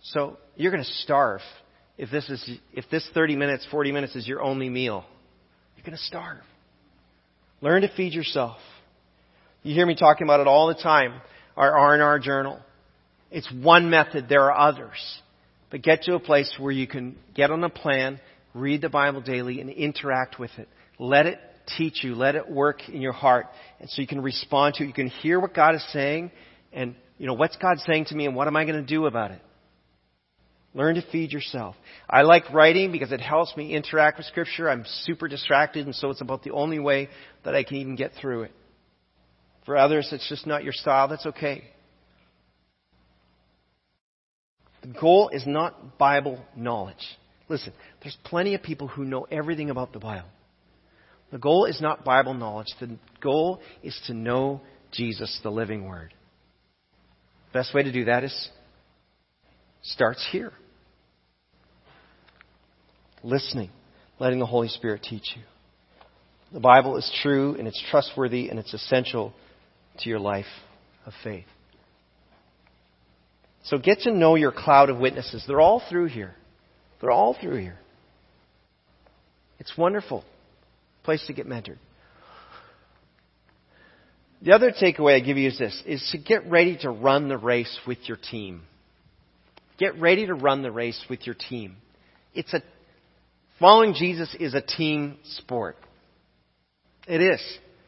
So 0.02 0.38
you're 0.56 0.72
going 0.72 0.82
to 0.82 0.90
starve 1.02 1.40
if 2.00 2.10
this 2.10 2.30
is 2.30 2.50
if 2.72 2.86
this 2.90 3.06
30 3.12 3.36
minutes, 3.36 3.66
40 3.70 3.92
minutes 3.92 4.16
is 4.16 4.26
your 4.26 4.40
only 4.40 4.70
meal. 4.70 5.04
You're 5.76 5.84
going 5.84 5.96
to 5.96 6.02
starve. 6.02 6.42
Learn 7.60 7.82
to 7.82 7.94
feed 7.94 8.14
yourself. 8.14 8.56
You 9.62 9.74
hear 9.74 9.84
me 9.84 9.94
talking 9.94 10.26
about 10.26 10.40
it 10.40 10.46
all 10.46 10.68
the 10.68 10.82
time. 10.82 11.20
Our 11.58 11.78
R&R 11.78 12.18
journal. 12.18 12.58
It's 13.30 13.52
one 13.52 13.90
method. 13.90 14.30
There 14.30 14.50
are 14.50 14.68
others. 14.68 15.20
But 15.70 15.82
get 15.82 16.04
to 16.04 16.14
a 16.14 16.18
place 16.18 16.50
where 16.58 16.72
you 16.72 16.86
can 16.86 17.16
get 17.34 17.50
on 17.50 17.62
a 17.62 17.68
plan, 17.68 18.18
read 18.54 18.80
the 18.80 18.88
Bible 18.88 19.20
daily, 19.20 19.60
and 19.60 19.68
interact 19.68 20.38
with 20.38 20.52
it. 20.56 20.70
Let 20.98 21.26
it 21.26 21.38
teach 21.76 22.02
you. 22.02 22.14
Let 22.14 22.34
it 22.34 22.50
work 22.50 22.88
in 22.88 23.02
your 23.02 23.12
heart. 23.12 23.44
And 23.78 23.90
so 23.90 24.00
you 24.00 24.08
can 24.08 24.22
respond 24.22 24.76
to 24.76 24.84
it. 24.84 24.86
You 24.86 24.94
can 24.94 25.08
hear 25.08 25.38
what 25.38 25.52
God 25.52 25.74
is 25.74 25.84
saying 25.92 26.30
and, 26.72 26.94
you 27.18 27.26
know, 27.26 27.34
what's 27.34 27.58
God 27.58 27.78
saying 27.80 28.06
to 28.06 28.14
me 28.14 28.24
and 28.24 28.34
what 28.34 28.46
am 28.46 28.56
I 28.56 28.64
going 28.64 28.80
to 28.80 28.88
do 28.88 29.04
about 29.04 29.32
it? 29.32 29.42
Learn 30.72 30.94
to 30.94 31.02
feed 31.10 31.32
yourself. 31.32 31.74
I 32.08 32.22
like 32.22 32.52
writing 32.52 32.92
because 32.92 33.10
it 33.10 33.20
helps 33.20 33.56
me 33.56 33.74
interact 33.74 34.18
with 34.18 34.26
Scripture. 34.26 34.70
I'm 34.70 34.84
super 35.04 35.26
distracted, 35.26 35.86
and 35.86 35.94
so 35.94 36.10
it's 36.10 36.20
about 36.20 36.44
the 36.44 36.52
only 36.52 36.78
way 36.78 37.08
that 37.44 37.56
I 37.56 37.64
can 37.64 37.76
even 37.78 37.96
get 37.96 38.12
through 38.20 38.42
it. 38.44 38.52
For 39.66 39.76
others, 39.76 40.08
it's 40.12 40.28
just 40.28 40.46
not 40.46 40.62
your 40.62 40.72
style. 40.72 41.08
That's 41.08 41.26
okay. 41.26 41.64
The 44.82 44.88
goal 44.88 45.30
is 45.32 45.44
not 45.46 45.98
Bible 45.98 46.42
knowledge. 46.56 47.04
Listen, 47.48 47.72
there's 48.02 48.16
plenty 48.24 48.54
of 48.54 48.62
people 48.62 48.86
who 48.86 49.04
know 49.04 49.26
everything 49.30 49.70
about 49.70 49.92
the 49.92 49.98
Bible. 49.98 50.28
The 51.32 51.38
goal 51.38 51.64
is 51.64 51.80
not 51.80 52.04
Bible 52.04 52.34
knowledge. 52.34 52.68
The 52.78 52.96
goal 53.20 53.60
is 53.82 54.00
to 54.06 54.14
know 54.14 54.60
Jesus, 54.92 55.38
the 55.42 55.50
living 55.50 55.86
Word. 55.86 56.14
Best 57.52 57.74
way 57.74 57.82
to 57.82 57.92
do 57.92 58.04
that 58.04 58.24
is 58.24 58.48
starts 59.82 60.26
here. 60.30 60.52
Listening, 63.22 63.70
letting 64.18 64.38
the 64.38 64.46
Holy 64.46 64.68
Spirit 64.68 65.02
teach 65.02 65.32
you. 65.36 65.42
The 66.52 66.60
Bible 66.60 66.96
is 66.96 67.10
true 67.22 67.54
and 67.56 67.68
it's 67.68 67.82
trustworthy 67.90 68.48
and 68.48 68.58
it's 68.58 68.74
essential 68.74 69.32
to 69.98 70.08
your 70.08 70.18
life 70.18 70.46
of 71.06 71.12
faith. 71.22 71.44
So 73.64 73.78
get 73.78 74.00
to 74.00 74.10
know 74.10 74.36
your 74.36 74.52
cloud 74.52 74.88
of 74.88 74.98
witnesses. 74.98 75.44
They're 75.46 75.60
all 75.60 75.82
through 75.88 76.06
here. 76.06 76.34
They're 77.00 77.10
all 77.10 77.36
through 77.40 77.58
here. 77.58 77.78
It's 79.58 79.76
wonderful. 79.76 80.24
Place 81.04 81.24
to 81.26 81.32
get 81.32 81.46
mentored. 81.46 81.78
The 84.42 84.52
other 84.52 84.72
takeaway 84.72 85.16
I 85.16 85.20
give 85.20 85.36
you 85.36 85.48
is 85.48 85.58
this, 85.58 85.82
is 85.84 86.08
to 86.12 86.18
get 86.18 86.50
ready 86.50 86.78
to 86.78 86.90
run 86.90 87.28
the 87.28 87.36
race 87.36 87.78
with 87.86 87.98
your 88.04 88.16
team. 88.16 88.62
Get 89.80 89.98
ready 89.98 90.26
to 90.26 90.34
run 90.34 90.60
the 90.60 90.70
race 90.70 91.02
with 91.08 91.26
your 91.26 91.34
team. 91.34 91.76
It's 92.34 92.52
a, 92.52 92.62
following 93.58 93.94
Jesus 93.94 94.36
is 94.38 94.52
a 94.52 94.60
team 94.60 95.16
sport. 95.24 95.78
It 97.08 97.22
is. 97.22 97.40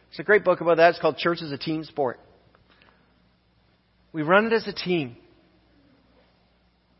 It's 0.09 0.19
a 0.19 0.23
great 0.23 0.43
book 0.43 0.63
about 0.63 0.79
that. 0.79 0.91
It's 0.91 0.99
called 0.99 1.19
Church 1.19 1.43
is 1.43 1.53
a 1.53 1.59
Team 1.59 1.85
Sport. 1.85 2.19
We 4.11 4.23
run 4.23 4.47
it 4.47 4.55
as 4.55 4.67
a 4.67 4.73
team. 4.73 5.17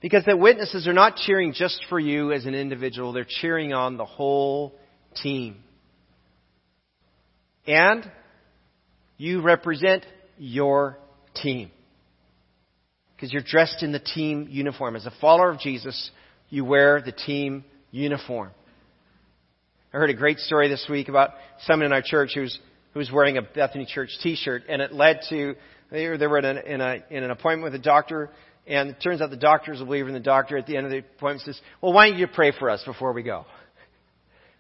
Because 0.03 0.27
the 0.27 0.37
witnesses 0.37 0.87
are 0.87 0.93
not 0.93 1.17
cheering 1.17 1.55
just 1.55 1.87
for 1.89 1.99
you 1.99 2.31
as 2.31 2.45
an 2.45 2.55
individual, 2.55 3.15
they're 3.15 3.27
cheering 3.27 3.73
on 3.73 3.97
the 3.97 4.05
whole 4.05 4.75
team. 5.23 5.57
And 7.67 8.11
you 9.17 9.41
represent 9.41 10.05
your 10.37 10.99
team. 11.35 11.71
Because 13.23 13.33
you're 13.33 13.43
dressed 13.43 13.85
in 13.85 13.93
the 13.93 14.01
team 14.01 14.49
uniform. 14.51 14.97
As 14.97 15.07
a 15.07 15.13
follower 15.21 15.51
of 15.51 15.61
Jesus, 15.61 16.11
you 16.49 16.65
wear 16.65 17.01
the 17.01 17.13
team 17.13 17.65
uniform. 17.93 18.51
I 19.95 19.99
heard 19.99 20.11
a 20.11 20.15
great 20.15 20.41
story 20.41 20.67
this 20.69 20.85
week 20.91 21.09
about 21.09 21.31
someone 21.61 21.87
in 21.87 21.93
our 21.93 22.03
church 22.05 22.33
who's 22.35 22.59
who 22.93 22.99
was 22.99 23.13
wearing 23.13 23.39
a 23.39 23.43
Bethany 23.43 23.87
Church 23.87 24.11
T-shirt, 24.25 24.65
and 24.69 24.83
it 24.83 24.93
led 24.93 25.21
to 25.31 25.55
they 25.93 26.09
were, 26.09 26.19
they 26.19 26.27
were 26.27 26.39
in, 26.41 26.45
a, 26.45 26.61
in, 26.63 26.81
a, 26.81 26.97
in 27.11 27.23
an 27.23 27.31
appointment 27.31 27.63
with 27.63 27.81
a 27.81 27.85
doctor, 27.85 28.29
and 28.67 28.91
it 28.91 28.97
turns 29.01 29.21
out 29.21 29.31
the 29.31 29.37
doctor 29.37 29.73
is 29.73 29.81
a 29.81 29.85
believer, 29.85 30.09
and 30.09 30.17
the 30.17 30.21
doctor 30.21 30.57
at 30.57 30.67
the 30.67 30.77
end 30.77 30.87
of 30.87 30.91
the 30.91 30.99
appointment 30.99 31.43
says, 31.43 31.61
"Well, 31.81 31.93
why 31.93 32.11
don't 32.11 32.19
you 32.19 32.27
pray 32.27 32.51
for 32.51 32.71
us 32.71 32.83
before 32.85 33.13
we 33.13 33.23
go?" 33.23 33.47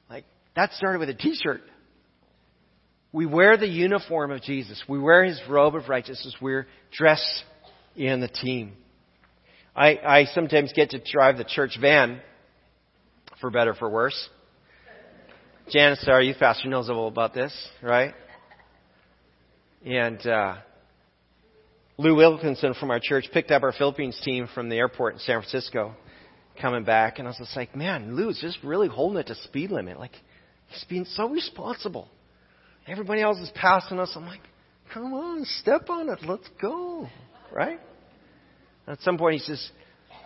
Like 0.09 0.25
that 0.55 0.73
started 0.75 1.01
with 1.01 1.09
a 1.09 1.15
T-shirt. 1.15 1.63
We 3.11 3.27
wear 3.27 3.57
the 3.57 3.67
uniform 3.67 4.31
of 4.31 4.41
Jesus. 4.41 4.81
We 4.89 5.01
wear 5.01 5.25
his 5.25 5.41
robe 5.49 5.75
of 5.75 5.89
righteousness. 5.89 6.37
We're 6.41 6.69
dressed 6.93 7.45
in 7.97 8.21
the 8.21 8.29
team. 8.29 8.73
I, 9.75 9.99
I 10.05 10.25
sometimes 10.27 10.73
get 10.75 10.91
to 10.91 11.01
drive 11.01 11.39
the 11.39 11.45
church 11.45 11.79
van, 11.81 12.21
for 13.41 13.51
better 13.51 13.75
for 13.75 13.89
worse. 13.89 14.29
Janice, 15.71 16.05
our 16.09 16.21
youth 16.21 16.39
pastor, 16.39 16.69
knows 16.69 16.91
all 16.91 17.09
about 17.09 17.35
this, 17.35 17.53
right? 17.83 18.15
And 19.85 20.25
uh, 20.27 20.57
Lou 21.99 22.15
Wilkinson 22.17 22.75
from 22.75 22.91
our 22.91 23.01
church 23.01 23.27
picked 23.33 23.51
up 23.51 23.63
our 23.63 23.73
Philippines 23.73 24.21
team 24.25 24.49
from 24.55 24.69
the 24.69 24.77
airport 24.77 25.15
in 25.15 25.21
San 25.21 25.41
Francisco, 25.41 25.95
coming 26.61 26.85
back, 26.85 27.19
and 27.19 27.27
I 27.27 27.31
was 27.31 27.39
just 27.39 27.57
like, 27.57 27.75
man, 27.75 28.15
Lou's 28.15 28.41
just 28.41 28.59
really 28.63 28.89
holding 28.89 29.19
it 29.19 29.29
to 29.29 29.35
speed 29.35 29.71
limit. 29.71 29.99
Like, 29.99 30.13
he's 30.69 30.85
being 30.85 31.05
so 31.05 31.29
responsible. 31.29 32.09
Everybody 32.87 33.23
else 33.23 33.39
is 33.39 33.51
passing 33.55 33.99
us. 33.99 34.13
I'm 34.15 34.27
like, 34.27 34.41
come 34.93 35.15
on, 35.15 35.45
step 35.45 35.89
on 35.89 36.09
it. 36.09 36.19
Let's 36.27 36.49
go. 36.61 37.09
Right? 37.53 37.79
At 38.87 39.01
some 39.03 39.19
point, 39.19 39.41
he 39.41 39.47
says, 39.47 39.71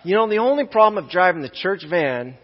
you 0.04 0.14
know, 0.14 0.28
the 0.28 0.38
only 0.38 0.64
problem 0.64 1.02
of 1.02 1.10
driving 1.10 1.42
the 1.42 1.50
church 1.50 1.82
van 1.88 2.36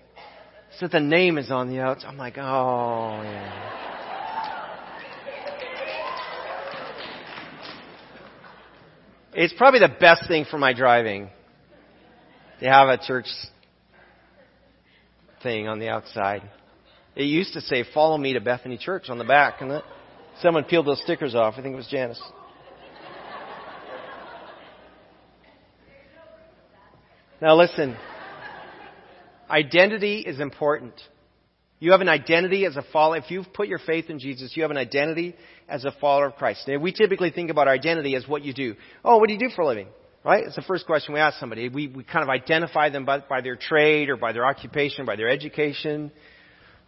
is 0.74 0.80
that 0.80 0.90
the 0.90 1.00
name 1.00 1.38
is 1.38 1.50
on 1.50 1.68
the 1.68 1.78
outside. 1.80 2.08
I'm 2.08 2.18
like, 2.18 2.36
oh, 2.36 3.22
yeah. 3.22 3.78
It's 9.34 9.54
probably 9.56 9.80
the 9.80 9.88
best 9.88 10.28
thing 10.28 10.44
for 10.50 10.58
my 10.58 10.74
driving 10.74 11.30
to 12.60 12.66
have 12.66 12.88
a 12.88 12.98
church 12.98 13.26
thing 15.42 15.68
on 15.68 15.78
the 15.78 15.88
outside. 15.88 16.42
It 17.16 17.24
used 17.24 17.54
to 17.54 17.60
say, 17.62 17.84
follow 17.94 18.18
me 18.18 18.34
to 18.34 18.40
Bethany 18.40 18.76
Church 18.76 19.08
on 19.08 19.18
the 19.18 19.24
back, 19.24 19.60
and 19.60 19.70
that, 19.70 19.84
someone 20.40 20.64
peeled 20.64 20.86
those 20.86 21.02
stickers 21.02 21.34
off. 21.34 21.54
I 21.56 21.62
think 21.62 21.72
it 21.72 21.76
was 21.76 21.86
Janice. 21.86 22.20
Now 27.42 27.56
listen, 27.56 27.96
identity 29.50 30.20
is 30.20 30.38
important. 30.38 30.94
You 31.80 31.90
have 31.90 32.00
an 32.00 32.08
identity 32.08 32.64
as 32.66 32.76
a 32.76 32.84
follower. 32.92 33.16
If 33.16 33.32
you've 33.32 33.52
put 33.52 33.66
your 33.66 33.80
faith 33.80 34.10
in 34.10 34.20
Jesus, 34.20 34.52
you 34.54 34.62
have 34.62 34.70
an 34.70 34.76
identity 34.76 35.34
as 35.68 35.84
a 35.84 35.90
follower 36.00 36.26
of 36.26 36.36
Christ. 36.36 36.68
Now, 36.68 36.78
we 36.78 36.92
typically 36.92 37.32
think 37.32 37.50
about 37.50 37.66
our 37.66 37.74
identity 37.74 38.14
as 38.14 38.28
what 38.28 38.44
you 38.44 38.54
do. 38.54 38.76
Oh, 39.04 39.16
what 39.16 39.26
do 39.26 39.32
you 39.32 39.40
do 39.40 39.48
for 39.56 39.62
a 39.62 39.66
living? 39.66 39.88
Right? 40.24 40.44
It's 40.44 40.54
the 40.54 40.62
first 40.62 40.86
question 40.86 41.14
we 41.14 41.18
ask 41.18 41.40
somebody. 41.40 41.68
We, 41.68 41.88
we 41.88 42.04
kind 42.04 42.22
of 42.22 42.28
identify 42.28 42.90
them 42.90 43.04
by, 43.04 43.18
by 43.28 43.40
their 43.40 43.56
trade 43.56 44.08
or 44.08 44.16
by 44.16 44.30
their 44.30 44.46
occupation, 44.46 45.04
by 45.04 45.16
their 45.16 45.28
education. 45.28 46.12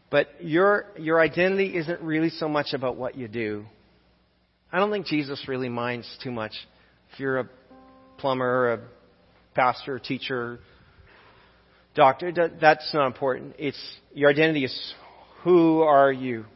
But 0.09 0.29
your, 0.39 0.85
your 0.97 1.21
identity 1.21 1.77
isn't 1.77 2.01
really 2.01 2.31
so 2.31 2.49
much 2.49 2.75
about 2.75 2.97
what 2.97 3.17
you 3.17 3.27
do. 3.27 3.65
I 4.73 4.79
don't 4.79 4.93
think 4.93 5.07
Jesus 5.07 5.49
really 5.49 5.69
minds 5.69 6.07
too 6.23 6.31
much 6.31 6.53
if 7.13 7.19
you're 7.19 7.41
a 7.41 7.49
plumber, 8.19 8.47
or 8.47 8.73
a 8.75 8.81
pastor, 9.55 9.99
teacher, 9.99 10.61
doctor. 11.95 12.51
That's 12.61 12.93
not 12.93 13.07
important. 13.07 13.55
It's 13.59 13.81
your 14.13 14.31
identity 14.31 14.65
is 14.65 14.95
who 15.43 15.83
are 15.83 16.13
you? 16.13 16.47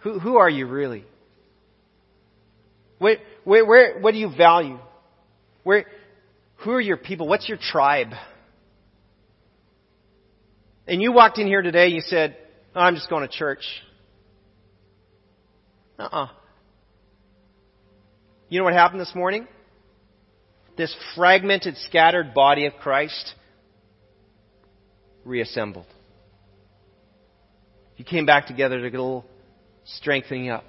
Who, 0.00 0.18
who 0.18 0.36
are 0.36 0.50
you 0.50 0.66
really? 0.66 1.04
Where, 2.98 3.18
where, 3.44 3.64
where, 3.64 4.00
what 4.00 4.12
do 4.12 4.18
you 4.18 4.30
value? 4.36 4.78
Where, 5.62 5.86
who 6.56 6.72
are 6.72 6.80
your 6.80 6.96
people? 6.96 7.26
What's 7.28 7.48
your 7.48 7.58
tribe? 7.58 8.12
And 10.86 11.00
you 11.00 11.12
walked 11.12 11.38
in 11.38 11.46
here 11.46 11.62
today, 11.62 11.86
and 11.86 11.94
you 11.94 12.02
said, 12.02 12.36
oh, 12.74 12.80
I'm 12.80 12.94
just 12.94 13.08
going 13.08 13.26
to 13.26 13.34
church. 13.34 13.64
Uh-uh. 15.98 16.28
You 18.50 18.58
know 18.58 18.64
what 18.64 18.74
happened 18.74 19.00
this 19.00 19.14
morning? 19.14 19.48
This 20.76 20.94
fragmented, 21.14 21.76
scattered 21.78 22.34
body 22.34 22.66
of 22.66 22.74
Christ 22.74 23.34
reassembled. 25.24 25.86
You 27.96 28.04
came 28.04 28.26
back 28.26 28.46
together 28.46 28.80
to 28.80 28.90
get 28.90 28.98
a 28.98 29.02
little 29.02 29.24
strengthening 29.84 30.50
up, 30.50 30.64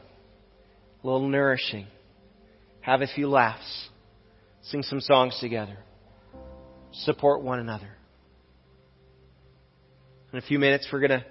a 1.03 1.07
little 1.07 1.27
nourishing, 1.27 1.87
have 2.81 3.01
a 3.01 3.07
few 3.07 3.27
laughs, 3.27 3.89
sing 4.61 4.83
some 4.83 5.01
songs 5.01 5.35
together, 5.41 5.77
support 6.91 7.41
one 7.41 7.59
another. 7.59 7.89
In 10.31 10.37
a 10.37 10.43
few 10.43 10.59
minutes, 10.59 10.87
we're 10.91 10.99
going 10.99 11.19
to 11.19 11.25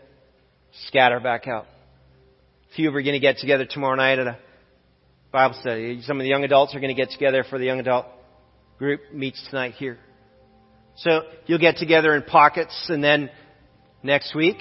scatter 0.86 1.20
back 1.20 1.46
out. 1.46 1.66
A 2.72 2.74
few 2.74 2.88
of 2.88 2.94
you 2.94 2.98
are 2.98 3.02
going 3.02 3.12
to 3.12 3.20
get 3.20 3.38
together 3.38 3.66
tomorrow 3.66 3.94
night 3.94 4.18
at 4.18 4.26
a 4.26 4.38
Bible 5.30 5.56
study. 5.60 6.00
Some 6.02 6.16
of 6.16 6.24
the 6.24 6.28
young 6.28 6.42
adults 6.42 6.74
are 6.74 6.80
going 6.80 6.94
to 6.94 7.00
get 7.00 7.10
together 7.10 7.44
for 7.48 7.58
the 7.58 7.66
young 7.66 7.78
adult 7.78 8.06
group 8.78 9.00
meets 9.12 9.44
tonight 9.50 9.74
here. 9.74 9.98
So 10.96 11.22
you'll 11.46 11.58
get 11.58 11.76
together 11.76 12.14
in 12.14 12.22
pockets 12.22 12.86
and 12.88 13.02
then 13.02 13.30
next 14.02 14.34
week, 14.34 14.58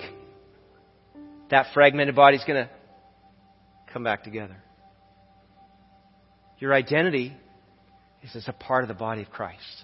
that 1.50 1.68
fragmented 1.74 2.16
body 2.16 2.38
is 2.38 2.44
going 2.46 2.66
to 2.66 2.70
come 3.92 4.04
back 4.04 4.24
together. 4.24 4.58
Your 6.58 6.74
identity 6.74 7.36
is 8.24 8.36
as 8.36 8.48
a 8.48 8.54
part 8.54 8.84
of 8.84 8.88
the 8.88 8.94
body 8.96 9.22
of 9.22 9.30
Christ. 9.30 9.84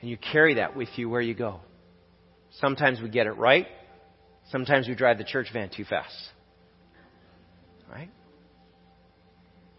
And 0.00 0.08
you 0.08 0.16
carry 0.16 0.54
that 0.54 0.76
with 0.76 0.90
you 0.96 1.08
where 1.08 1.20
you 1.20 1.34
go. 1.34 1.60
Sometimes 2.60 3.00
we 3.00 3.08
get 3.08 3.26
it 3.26 3.32
right. 3.32 3.66
Sometimes 4.50 4.86
we 4.86 4.94
drive 4.94 5.18
the 5.18 5.24
church 5.24 5.48
van 5.52 5.70
too 5.74 5.84
fast. 5.84 6.14
Right? 7.90 8.10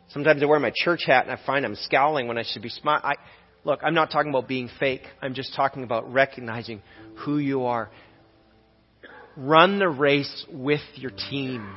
Sometimes 0.09 0.41
I 0.41 0.45
wear 0.45 0.59
my 0.59 0.71
church 0.73 1.03
hat 1.05 1.25
and 1.25 1.31
I 1.31 1.39
find 1.45 1.65
I'm 1.65 1.75
scowling 1.75 2.27
when 2.27 2.37
I 2.37 2.43
should 2.43 2.61
be 2.61 2.69
smiling. 2.69 3.15
Look, 3.63 3.81
I'm 3.83 3.93
not 3.93 4.11
talking 4.11 4.29
about 4.29 4.47
being 4.47 4.69
fake. 4.79 5.03
I'm 5.21 5.33
just 5.33 5.53
talking 5.55 5.83
about 5.83 6.11
recognizing 6.11 6.81
who 7.17 7.37
you 7.37 7.65
are. 7.65 7.91
Run 9.37 9.77
the 9.79 9.89
race 9.89 10.45
with 10.51 10.81
your 10.95 11.11
team. 11.11 11.75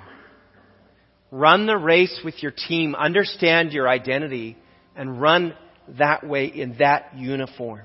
Run 1.30 1.66
the 1.66 1.76
race 1.76 2.20
with 2.24 2.42
your 2.42 2.52
team. 2.52 2.94
Understand 2.94 3.72
your 3.72 3.88
identity 3.88 4.56
and 4.96 5.20
run 5.20 5.54
that 5.98 6.26
way 6.26 6.46
in 6.46 6.76
that 6.78 7.16
uniform. 7.16 7.82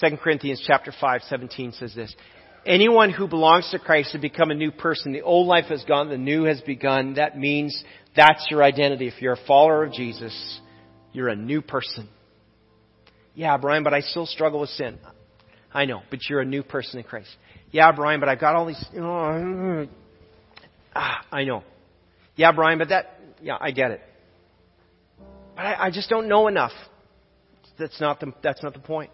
2 0.00 0.16
Corinthians 0.18 0.62
chapter 0.66 0.92
5, 0.98 1.22
17 1.22 1.72
says 1.72 1.94
this. 1.94 2.14
Anyone 2.66 3.10
who 3.10 3.28
belongs 3.28 3.70
to 3.70 3.78
Christ 3.78 4.10
has 4.12 4.20
become 4.20 4.50
a 4.50 4.54
new 4.54 4.72
person. 4.72 5.12
The 5.12 5.22
old 5.22 5.46
life 5.46 5.66
has 5.66 5.84
gone, 5.84 6.08
the 6.08 6.18
new 6.18 6.44
has 6.44 6.60
begun. 6.62 7.14
That 7.14 7.38
means 7.38 7.84
that's 8.16 8.44
your 8.50 8.64
identity. 8.64 9.06
If 9.06 9.22
you're 9.22 9.34
a 9.34 9.46
follower 9.46 9.84
of 9.84 9.92
Jesus, 9.92 10.60
you're 11.12 11.28
a 11.28 11.36
new 11.36 11.62
person. 11.62 12.08
Yeah, 13.36 13.56
Brian, 13.56 13.84
but 13.84 13.94
I 13.94 14.00
still 14.00 14.26
struggle 14.26 14.60
with 14.60 14.70
sin. 14.70 14.98
I 15.72 15.84
know, 15.84 16.02
but 16.10 16.20
you're 16.28 16.40
a 16.40 16.44
new 16.44 16.64
person 16.64 16.98
in 16.98 17.04
Christ. 17.04 17.28
Yeah, 17.70 17.92
Brian, 17.92 18.18
but 18.18 18.28
I've 18.28 18.40
got 18.40 18.56
all 18.56 18.66
these, 18.66 18.84
ah, 18.98 19.86
I 21.30 21.44
know. 21.44 21.62
Yeah, 22.34 22.50
Brian, 22.50 22.78
but 22.78 22.88
that, 22.88 23.20
yeah, 23.42 23.58
I 23.60 23.70
get 23.70 23.92
it. 23.92 24.00
But 25.54 25.66
I, 25.66 25.86
I 25.86 25.90
just 25.90 26.10
don't 26.10 26.26
know 26.28 26.48
enough. 26.48 26.72
That's 27.78 28.00
not 28.00 28.18
the, 28.18 28.32
that's 28.42 28.62
not 28.62 28.72
the 28.72 28.80
point. 28.80 29.10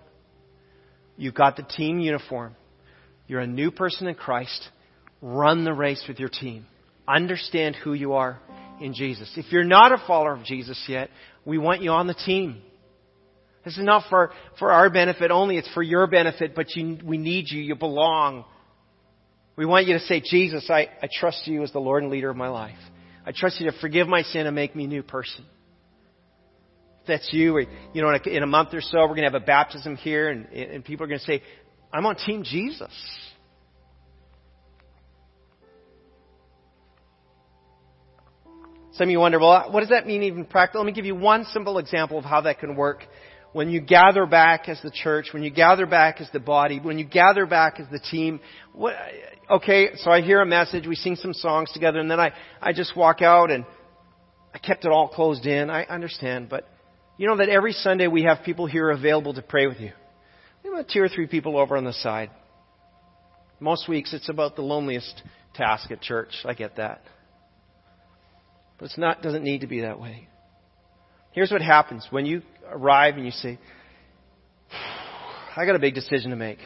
You've 1.19 1.35
got 1.35 1.57
the 1.57 1.65
team 1.65 1.99
uniform. 1.99 2.57
You're 3.33 3.40
a 3.40 3.47
new 3.47 3.71
person 3.71 4.09
in 4.09 4.14
Christ. 4.14 4.68
Run 5.23 5.64
the 5.64 5.73
race 5.73 6.05
with 6.07 6.21
your 6.21 6.29
team. 6.29 6.66
Understand 7.09 7.75
who 7.77 7.95
you 7.95 8.12
are 8.12 8.38
in 8.79 8.92
Jesus. 8.92 9.33
If 9.38 9.51
you're 9.51 9.64
not 9.64 9.90
a 9.90 9.97
follower 10.07 10.35
of 10.35 10.45
Jesus 10.45 10.79
yet, 10.87 11.09
we 11.47 11.57
want 11.57 11.81
you 11.81 11.92
on 11.92 12.07
the 12.07 12.12
team. 12.12 12.61
This 13.64 13.79
is 13.79 13.85
not 13.85 14.05
for, 14.11 14.33
for 14.59 14.71
our 14.71 14.90
benefit 14.90 15.31
only, 15.31 15.57
it's 15.57 15.73
for 15.73 15.83
your 15.83 16.07
benefit, 16.09 16.55
but 16.55 16.77
you, 16.77 16.99
we 17.03 17.16
need 17.16 17.47
you. 17.49 17.62
You 17.62 17.75
belong. 17.75 18.45
We 19.57 19.64
want 19.64 19.87
you 19.87 19.95
to 19.95 20.01
say, 20.01 20.21
Jesus, 20.21 20.68
I, 20.68 20.88
I 21.03 21.09
trust 21.11 21.47
you 21.47 21.62
as 21.62 21.73
the 21.73 21.81
Lord 21.81 22.03
and 22.03 22.12
leader 22.12 22.29
of 22.29 22.37
my 22.37 22.49
life. 22.49 22.77
I 23.25 23.33
trust 23.35 23.62
you 23.62 23.71
to 23.71 23.79
forgive 23.79 24.09
my 24.09 24.25
sin 24.25 24.47
and 24.47 24.55
make 24.55 24.77
me 24.77 24.85
a 24.85 24.88
new 24.88 25.03
person. 25.03 25.47
If 27.01 27.07
that's 27.09 27.31
you, 27.33 27.59
you 27.95 28.03
know, 28.03 28.11
in 28.11 28.21
a, 28.23 28.29
in 28.29 28.42
a 28.42 28.47
month 28.47 28.75
or 28.75 28.83
so, 28.83 28.99
we're 28.99 29.09
going 29.09 29.23
to 29.23 29.31
have 29.31 29.35
a 29.35 29.40
baptism 29.40 29.97
here, 29.97 30.29
and, 30.29 30.47
and 30.53 30.85
people 30.85 31.05
are 31.05 31.09
going 31.09 31.18
to 31.18 31.25
say, 31.25 31.42
I'm 31.92 32.07
on 32.07 32.16
Team 32.16 32.42
Jesus. 32.42 32.90
Some 38.92 39.09
of 39.09 39.11
you 39.11 39.20
wonder, 39.20 39.38
well, 39.38 39.70
what 39.70 39.81
does 39.81 39.88
that 39.88 40.07
mean 40.07 40.22
even 40.22 40.44
practical? 40.44 40.83
Let 40.83 40.87
me 40.87 40.92
give 40.92 41.07
you 41.07 41.14
one 41.14 41.44
simple 41.46 41.78
example 41.78 42.18
of 42.18 42.24
how 42.24 42.42
that 42.42 42.59
can 42.59 42.76
work. 42.76 43.05
When 43.52 43.68
you 43.68 43.81
gather 43.81 44.26
back 44.26 44.68
as 44.68 44.81
the 44.83 44.90
church, 44.90 45.28
when 45.33 45.42
you 45.42 45.50
gather 45.50 45.87
back 45.87 46.20
as 46.20 46.31
the 46.33 46.40
body, 46.40 46.78
when 46.78 46.98
you 46.98 47.05
gather 47.05 47.44
back 47.46 47.81
as 47.81 47.87
the 47.90 47.98
team, 47.98 48.40
what, 48.72 48.94
okay, 49.50 49.90
so 49.96 50.11
I 50.11 50.20
hear 50.22 50.40
a 50.40 50.46
message, 50.46 50.87
we 50.87 50.94
sing 50.94 51.16
some 51.16 51.35
songs 51.35 51.70
together, 51.72 52.00
and 52.00 52.11
then 52.11 52.20
I, 52.20 52.33
I 52.61 52.72
just 52.72 52.96
walk 52.96 53.20
out 53.20 53.50
and 53.50 53.64
I 54.55 54.59
kept 54.59 54.85
it 54.85 54.90
all 54.90 55.09
closed 55.09 55.46
in. 55.46 55.70
I 55.70 55.85
understand, 55.85 56.48
but 56.48 56.68
you 57.18 57.26
know 57.26 57.37
that 57.38 57.48
every 57.48 57.72
Sunday 57.72 58.07
we 58.07 58.24
have 58.24 58.38
people 58.44 58.66
here 58.66 58.90
available 58.90 59.35
to 59.35 59.42
pray 59.42 59.66
with 59.66 59.81
you. 59.81 59.92
Have 60.64 60.87
two 60.88 61.03
or 61.03 61.09
three 61.09 61.27
people 61.27 61.59
over 61.59 61.77
on 61.77 61.85
the 61.85 61.92
side. 61.92 62.31
Most 63.61 63.88
weeks 63.88 64.12
it's 64.12 64.29
about 64.29 64.57
the 64.57 64.62
loneliest 64.62 65.22
task 65.55 65.90
at 65.90 66.01
church. 66.01 66.31
I 66.44 66.55
get 66.55 66.77
that. 66.77 67.03
But 68.79 68.87
it's 68.87 68.98
not 68.98 69.22
doesn't 69.22 69.44
need 69.44 69.61
to 69.61 69.66
be 69.66 69.83
that 69.83 70.01
way. 70.01 70.29
Here's 71.33 71.51
what 71.51 71.62
happens 71.62 72.07
when 72.11 72.27
you 72.27 72.42
arrive 72.68 73.16
and 73.16 73.25
you 73.25 73.31
say, 73.31 73.59
I 75.57 75.66
got 75.66 75.77
a 75.77 75.79
big 75.79 75.94
decision 75.94 76.31
to 76.31 76.37
make. 76.37 76.59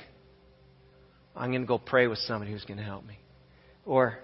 I'm 1.37 1.50
going 1.50 1.62
to 1.62 1.66
go 1.66 1.78
pray 1.78 2.06
with 2.06 2.18
somebody 2.20 2.52
who's 2.52 2.64
going 2.64 2.78
to 2.78 2.85
help 2.85 3.04
me. 3.04 3.18
Or 3.85 4.18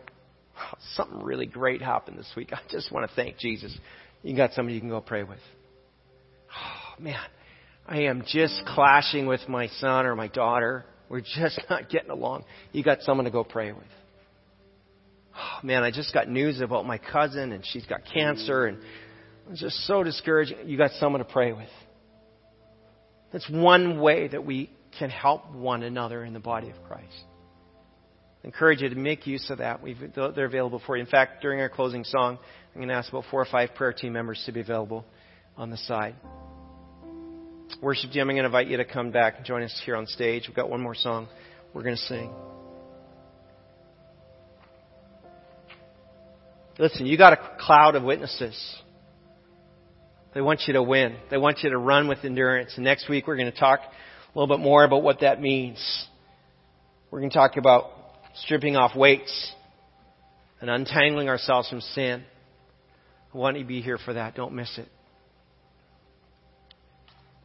oh, 0.56 0.78
something 0.94 1.22
really 1.22 1.46
great 1.46 1.82
happened 1.82 2.18
this 2.18 2.30
week. 2.36 2.52
I 2.52 2.60
just 2.70 2.90
want 2.90 3.08
to 3.08 3.14
thank 3.14 3.38
Jesus. 3.38 3.76
You 4.22 4.34
got 4.36 4.52
somebody 4.54 4.74
you 4.74 4.80
can 4.80 4.88
go 4.88 5.00
pray 5.00 5.22
with. 5.22 5.38
Oh, 6.50 7.02
man, 7.02 7.20
I 7.86 8.02
am 8.02 8.22
just 8.26 8.62
clashing 8.66 9.26
with 9.26 9.48
my 9.48 9.66
son 9.66 10.06
or 10.06 10.14
my 10.14 10.28
daughter. 10.28 10.84
We're 11.08 11.20
just 11.20 11.60
not 11.70 11.88
getting 11.88 12.10
along. 12.10 12.44
You 12.72 12.82
got 12.82 13.02
someone 13.02 13.24
to 13.24 13.30
go 13.30 13.44
pray 13.44 13.72
with. 13.72 13.84
Oh, 15.34 15.66
man, 15.66 15.82
I 15.82 15.90
just 15.90 16.12
got 16.12 16.28
news 16.28 16.60
about 16.60 16.86
my 16.86 16.98
cousin 16.98 17.52
and 17.52 17.64
she's 17.64 17.86
got 17.86 18.00
cancer 18.12 18.66
and 18.66 18.78
it's 19.50 19.60
just 19.60 19.86
so 19.86 20.02
discouraging. 20.02 20.68
You 20.68 20.76
got 20.76 20.90
someone 20.92 21.20
to 21.20 21.30
pray 21.30 21.52
with. 21.52 21.68
That's 23.32 23.48
one 23.48 24.00
way 24.00 24.28
that 24.28 24.44
we 24.44 24.70
can 24.98 25.10
help 25.10 25.50
one 25.52 25.82
another 25.82 26.24
in 26.24 26.34
the 26.34 26.40
body 26.40 26.68
of 26.68 26.76
Christ. 26.86 27.24
I 28.44 28.46
encourage 28.46 28.82
you 28.82 28.88
to 28.90 28.94
make 28.94 29.26
use 29.26 29.48
of 29.50 29.58
that. 29.58 29.82
We've, 29.82 29.96
they're 30.14 30.44
available 30.44 30.82
for 30.84 30.96
you. 30.96 31.02
In 31.02 31.08
fact, 31.08 31.40
during 31.42 31.60
our 31.60 31.70
closing 31.70 32.04
song, 32.04 32.38
I'm 32.74 32.80
going 32.80 32.88
to 32.88 32.94
ask 32.94 33.08
about 33.08 33.24
four 33.30 33.40
or 33.40 33.46
five 33.50 33.74
prayer 33.74 33.92
team 33.92 34.12
members 34.12 34.42
to 34.46 34.52
be 34.52 34.60
available 34.60 35.04
on 35.56 35.70
the 35.70 35.78
side. 35.78 36.14
Worship 37.82 38.12
team, 38.12 38.20
I'm 38.20 38.28
going 38.28 38.36
to 38.36 38.44
invite 38.44 38.68
you 38.68 38.76
to 38.76 38.84
come 38.84 39.10
back 39.10 39.38
and 39.38 39.44
join 39.44 39.64
us 39.64 39.82
here 39.84 39.96
on 39.96 40.06
stage. 40.06 40.44
We've 40.46 40.54
got 40.54 40.70
one 40.70 40.80
more 40.80 40.94
song 40.94 41.26
we're 41.74 41.82
going 41.82 41.96
to 41.96 42.02
sing. 42.02 42.32
Listen, 46.78 47.06
you 47.06 47.18
got 47.18 47.32
a 47.32 47.56
cloud 47.58 47.96
of 47.96 48.04
witnesses. 48.04 48.56
They 50.32 50.40
want 50.40 50.62
you 50.68 50.74
to 50.74 50.82
win. 50.82 51.16
They 51.28 51.38
want 51.38 51.64
you 51.64 51.70
to 51.70 51.76
run 51.76 52.06
with 52.06 52.18
endurance. 52.22 52.70
And 52.76 52.84
next 52.84 53.08
week 53.08 53.26
we're 53.26 53.36
going 53.36 53.50
to 53.50 53.58
talk 53.58 53.80
a 53.80 54.38
little 54.38 54.56
bit 54.56 54.62
more 54.62 54.84
about 54.84 55.02
what 55.02 55.22
that 55.22 55.40
means. 55.40 56.06
We're 57.10 57.18
going 57.18 57.30
to 57.30 57.36
talk 57.36 57.56
about 57.56 57.90
stripping 58.44 58.76
off 58.76 58.94
weights 58.94 59.52
and 60.60 60.70
untangling 60.70 61.28
ourselves 61.28 61.68
from 61.68 61.80
sin. 61.80 62.22
I 63.34 63.38
want 63.38 63.56
you 63.56 63.64
to 63.64 63.68
be 63.68 63.82
here 63.82 63.98
for 63.98 64.12
that. 64.12 64.36
Don't 64.36 64.54
miss 64.54 64.78
it. 64.78 64.86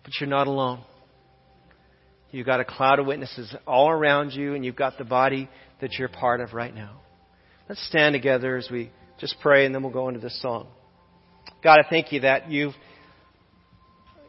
But 0.07 0.21
you're 0.21 0.29
not 0.29 0.47
alone. 0.47 0.79
You've 2.31 2.45
got 2.45 2.61
a 2.61 2.65
cloud 2.65 2.99
of 2.99 3.07
witnesses 3.07 3.53
all 3.67 3.89
around 3.89 4.31
you, 4.31 4.53
and 4.53 4.63
you've 4.63 4.77
got 4.77 4.97
the 4.97 5.03
body 5.03 5.49
that 5.81 5.95
you're 5.99 6.07
part 6.07 6.39
of 6.39 6.53
right 6.53 6.73
now. 6.73 7.01
Let's 7.67 7.85
stand 7.89 8.13
together 8.13 8.55
as 8.55 8.69
we 8.71 8.89
just 9.19 9.35
pray, 9.41 9.65
and 9.65 9.75
then 9.75 9.83
we'll 9.83 9.91
go 9.91 10.07
into 10.07 10.21
this 10.21 10.41
song. 10.41 10.67
God, 11.61 11.79
I 11.85 11.89
thank 11.89 12.13
you 12.13 12.21
that 12.21 12.49
you've, 12.49 12.71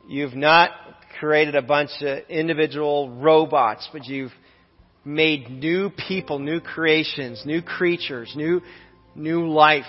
you've 0.08 0.34
not 0.34 0.72
created 1.20 1.54
a 1.54 1.62
bunch 1.62 1.90
of 2.00 2.28
individual 2.28 3.10
robots, 3.10 3.88
but 3.92 4.04
you've 4.04 4.32
made 5.04 5.48
new 5.48 5.90
people, 5.90 6.40
new 6.40 6.58
creations, 6.58 7.44
new 7.46 7.62
creatures, 7.62 8.32
new, 8.34 8.62
new 9.14 9.48
life. 9.48 9.84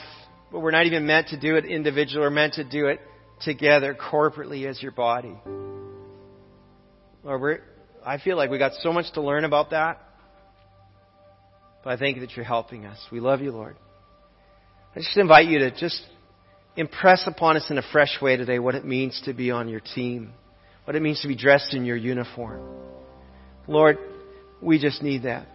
But 0.51 0.59
we're 0.59 0.69
not 0.69 0.85
even 0.85 1.07
meant 1.07 1.29
to 1.29 1.39
do 1.39 1.55
it 1.55 1.65
individually. 1.65 2.21
We're 2.21 2.29
meant 2.29 2.53
to 2.53 2.63
do 2.63 2.85
it 2.85 2.99
together, 3.41 3.97
corporately 3.99 4.67
as 4.67 4.79
your 4.83 4.91
body. 4.91 5.35
Lord, 7.29 7.41
we're, 7.41 7.59
I 8.03 8.17
feel 8.17 8.37
like 8.37 8.49
we 8.49 8.57
got 8.57 8.71
so 8.81 8.91
much 8.91 9.13
to 9.13 9.21
learn 9.21 9.45
about 9.45 9.69
that. 9.69 10.01
But 11.83 11.91
I 11.91 11.97
thank 11.97 12.15
you 12.15 12.21
that 12.21 12.35
you're 12.35 12.43
helping 12.43 12.87
us. 12.87 12.97
We 13.11 13.19
love 13.19 13.41
you, 13.41 13.51
Lord. 13.51 13.75
I 14.95 14.99
just 14.99 15.15
invite 15.15 15.45
you 15.45 15.59
to 15.59 15.69
just 15.69 16.01
impress 16.75 17.27
upon 17.27 17.55
us 17.55 17.67
in 17.69 17.77
a 17.77 17.83
fresh 17.91 18.17
way 18.19 18.35
today 18.35 18.57
what 18.57 18.73
it 18.73 18.83
means 18.83 19.21
to 19.25 19.33
be 19.33 19.51
on 19.51 19.69
your 19.69 19.79
team, 19.79 20.33
what 20.85 20.95
it 20.95 21.03
means 21.03 21.21
to 21.21 21.27
be 21.27 21.35
dressed 21.35 21.75
in 21.75 21.85
your 21.85 21.97
uniform. 21.97 22.67
Lord, 23.67 23.99
we 24.59 24.79
just 24.79 25.03
need 25.03 25.21
that. 25.23 25.45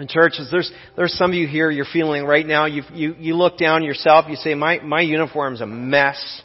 In 0.00 0.08
churches, 0.08 0.48
there's 0.50 0.72
there's 0.96 1.16
some 1.16 1.30
of 1.30 1.36
you 1.36 1.46
here. 1.46 1.70
You're 1.70 1.86
feeling 1.92 2.24
right 2.24 2.44
now. 2.44 2.66
You 2.66 2.82
you 2.92 3.14
you 3.16 3.36
look 3.36 3.58
down 3.58 3.84
yourself. 3.84 4.24
You 4.28 4.34
say, 4.34 4.56
"My 4.56 4.80
my 4.80 5.02
uniform's 5.02 5.60
a 5.60 5.66
mess. 5.66 6.42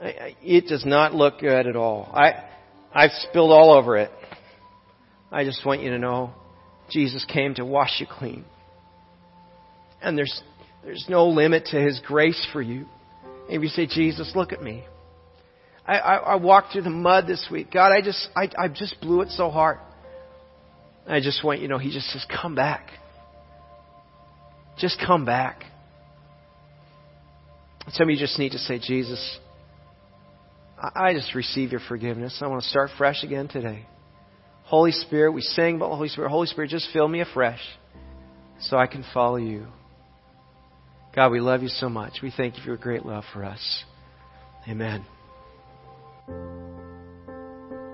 It 0.00 0.66
does 0.66 0.86
not 0.86 1.14
look 1.14 1.40
good 1.40 1.66
at 1.66 1.76
all. 1.76 2.10
I 2.14 2.44
I've 2.92 3.12
spilled 3.28 3.52
all 3.52 3.72
over 3.72 3.96
it." 3.96 4.10
I 5.32 5.44
just 5.44 5.64
want 5.64 5.80
you 5.80 5.90
to 5.90 5.98
know, 5.98 6.32
Jesus 6.90 7.24
came 7.24 7.54
to 7.54 7.64
wash 7.64 8.00
you 8.00 8.06
clean, 8.06 8.44
and 10.02 10.18
there's 10.18 10.42
there's 10.84 11.06
no 11.08 11.28
limit 11.28 11.66
to 11.66 11.80
His 11.80 12.00
grace 12.04 12.46
for 12.52 12.62
you. 12.62 12.86
Maybe 13.48 13.64
you 13.64 13.70
say, 13.70 13.86
Jesus, 13.86 14.32
look 14.34 14.52
at 14.52 14.62
me. 14.62 14.84
I, 15.86 15.98
I, 15.98 16.14
I 16.16 16.34
walked 16.36 16.72
through 16.72 16.82
the 16.82 16.90
mud 16.90 17.26
this 17.26 17.48
week. 17.50 17.72
God, 17.72 17.90
I 17.92 18.00
just, 18.00 18.28
I, 18.36 18.48
I 18.56 18.68
just 18.68 19.00
blew 19.00 19.22
it 19.22 19.30
so 19.30 19.50
hard. 19.50 19.78
I 21.06 21.20
just 21.20 21.44
want 21.44 21.60
you 21.60 21.66
to 21.66 21.72
know, 21.72 21.78
He 21.78 21.92
just 21.92 22.06
says, 22.10 22.24
come 22.30 22.54
back. 22.54 22.90
Just 24.78 25.02
come 25.04 25.24
back. 25.24 25.64
Some 27.88 28.04
of 28.04 28.10
you 28.10 28.18
just 28.18 28.38
need 28.38 28.52
to 28.52 28.58
say, 28.58 28.78
Jesus, 28.78 29.38
I 30.82 31.12
just 31.12 31.34
receive 31.34 31.72
your 31.72 31.80
forgiveness. 31.88 32.38
I 32.42 32.46
want 32.46 32.62
to 32.62 32.68
start 32.68 32.90
fresh 32.96 33.22
again 33.22 33.48
today. 33.48 33.86
Holy 34.64 34.92
Spirit, 34.92 35.32
we 35.32 35.42
sing 35.42 35.76
about 35.76 35.90
Holy 35.90 36.08
Spirit. 36.08 36.30
Holy 36.30 36.46
Spirit, 36.46 36.70
just 36.70 36.88
fill 36.92 37.08
me 37.08 37.20
afresh 37.20 37.60
so 38.60 38.76
I 38.76 38.86
can 38.86 39.04
follow 39.12 39.36
you. 39.36 39.66
God, 41.14 41.32
we 41.32 41.40
love 41.40 41.62
you 41.62 41.68
so 41.68 41.88
much. 41.88 42.20
We 42.22 42.32
thank 42.34 42.56
you 42.56 42.62
for 42.62 42.68
your 42.68 42.76
great 42.76 43.04
love 43.04 43.24
for 43.32 43.44
us. 43.44 43.84
Amen. 44.68 45.04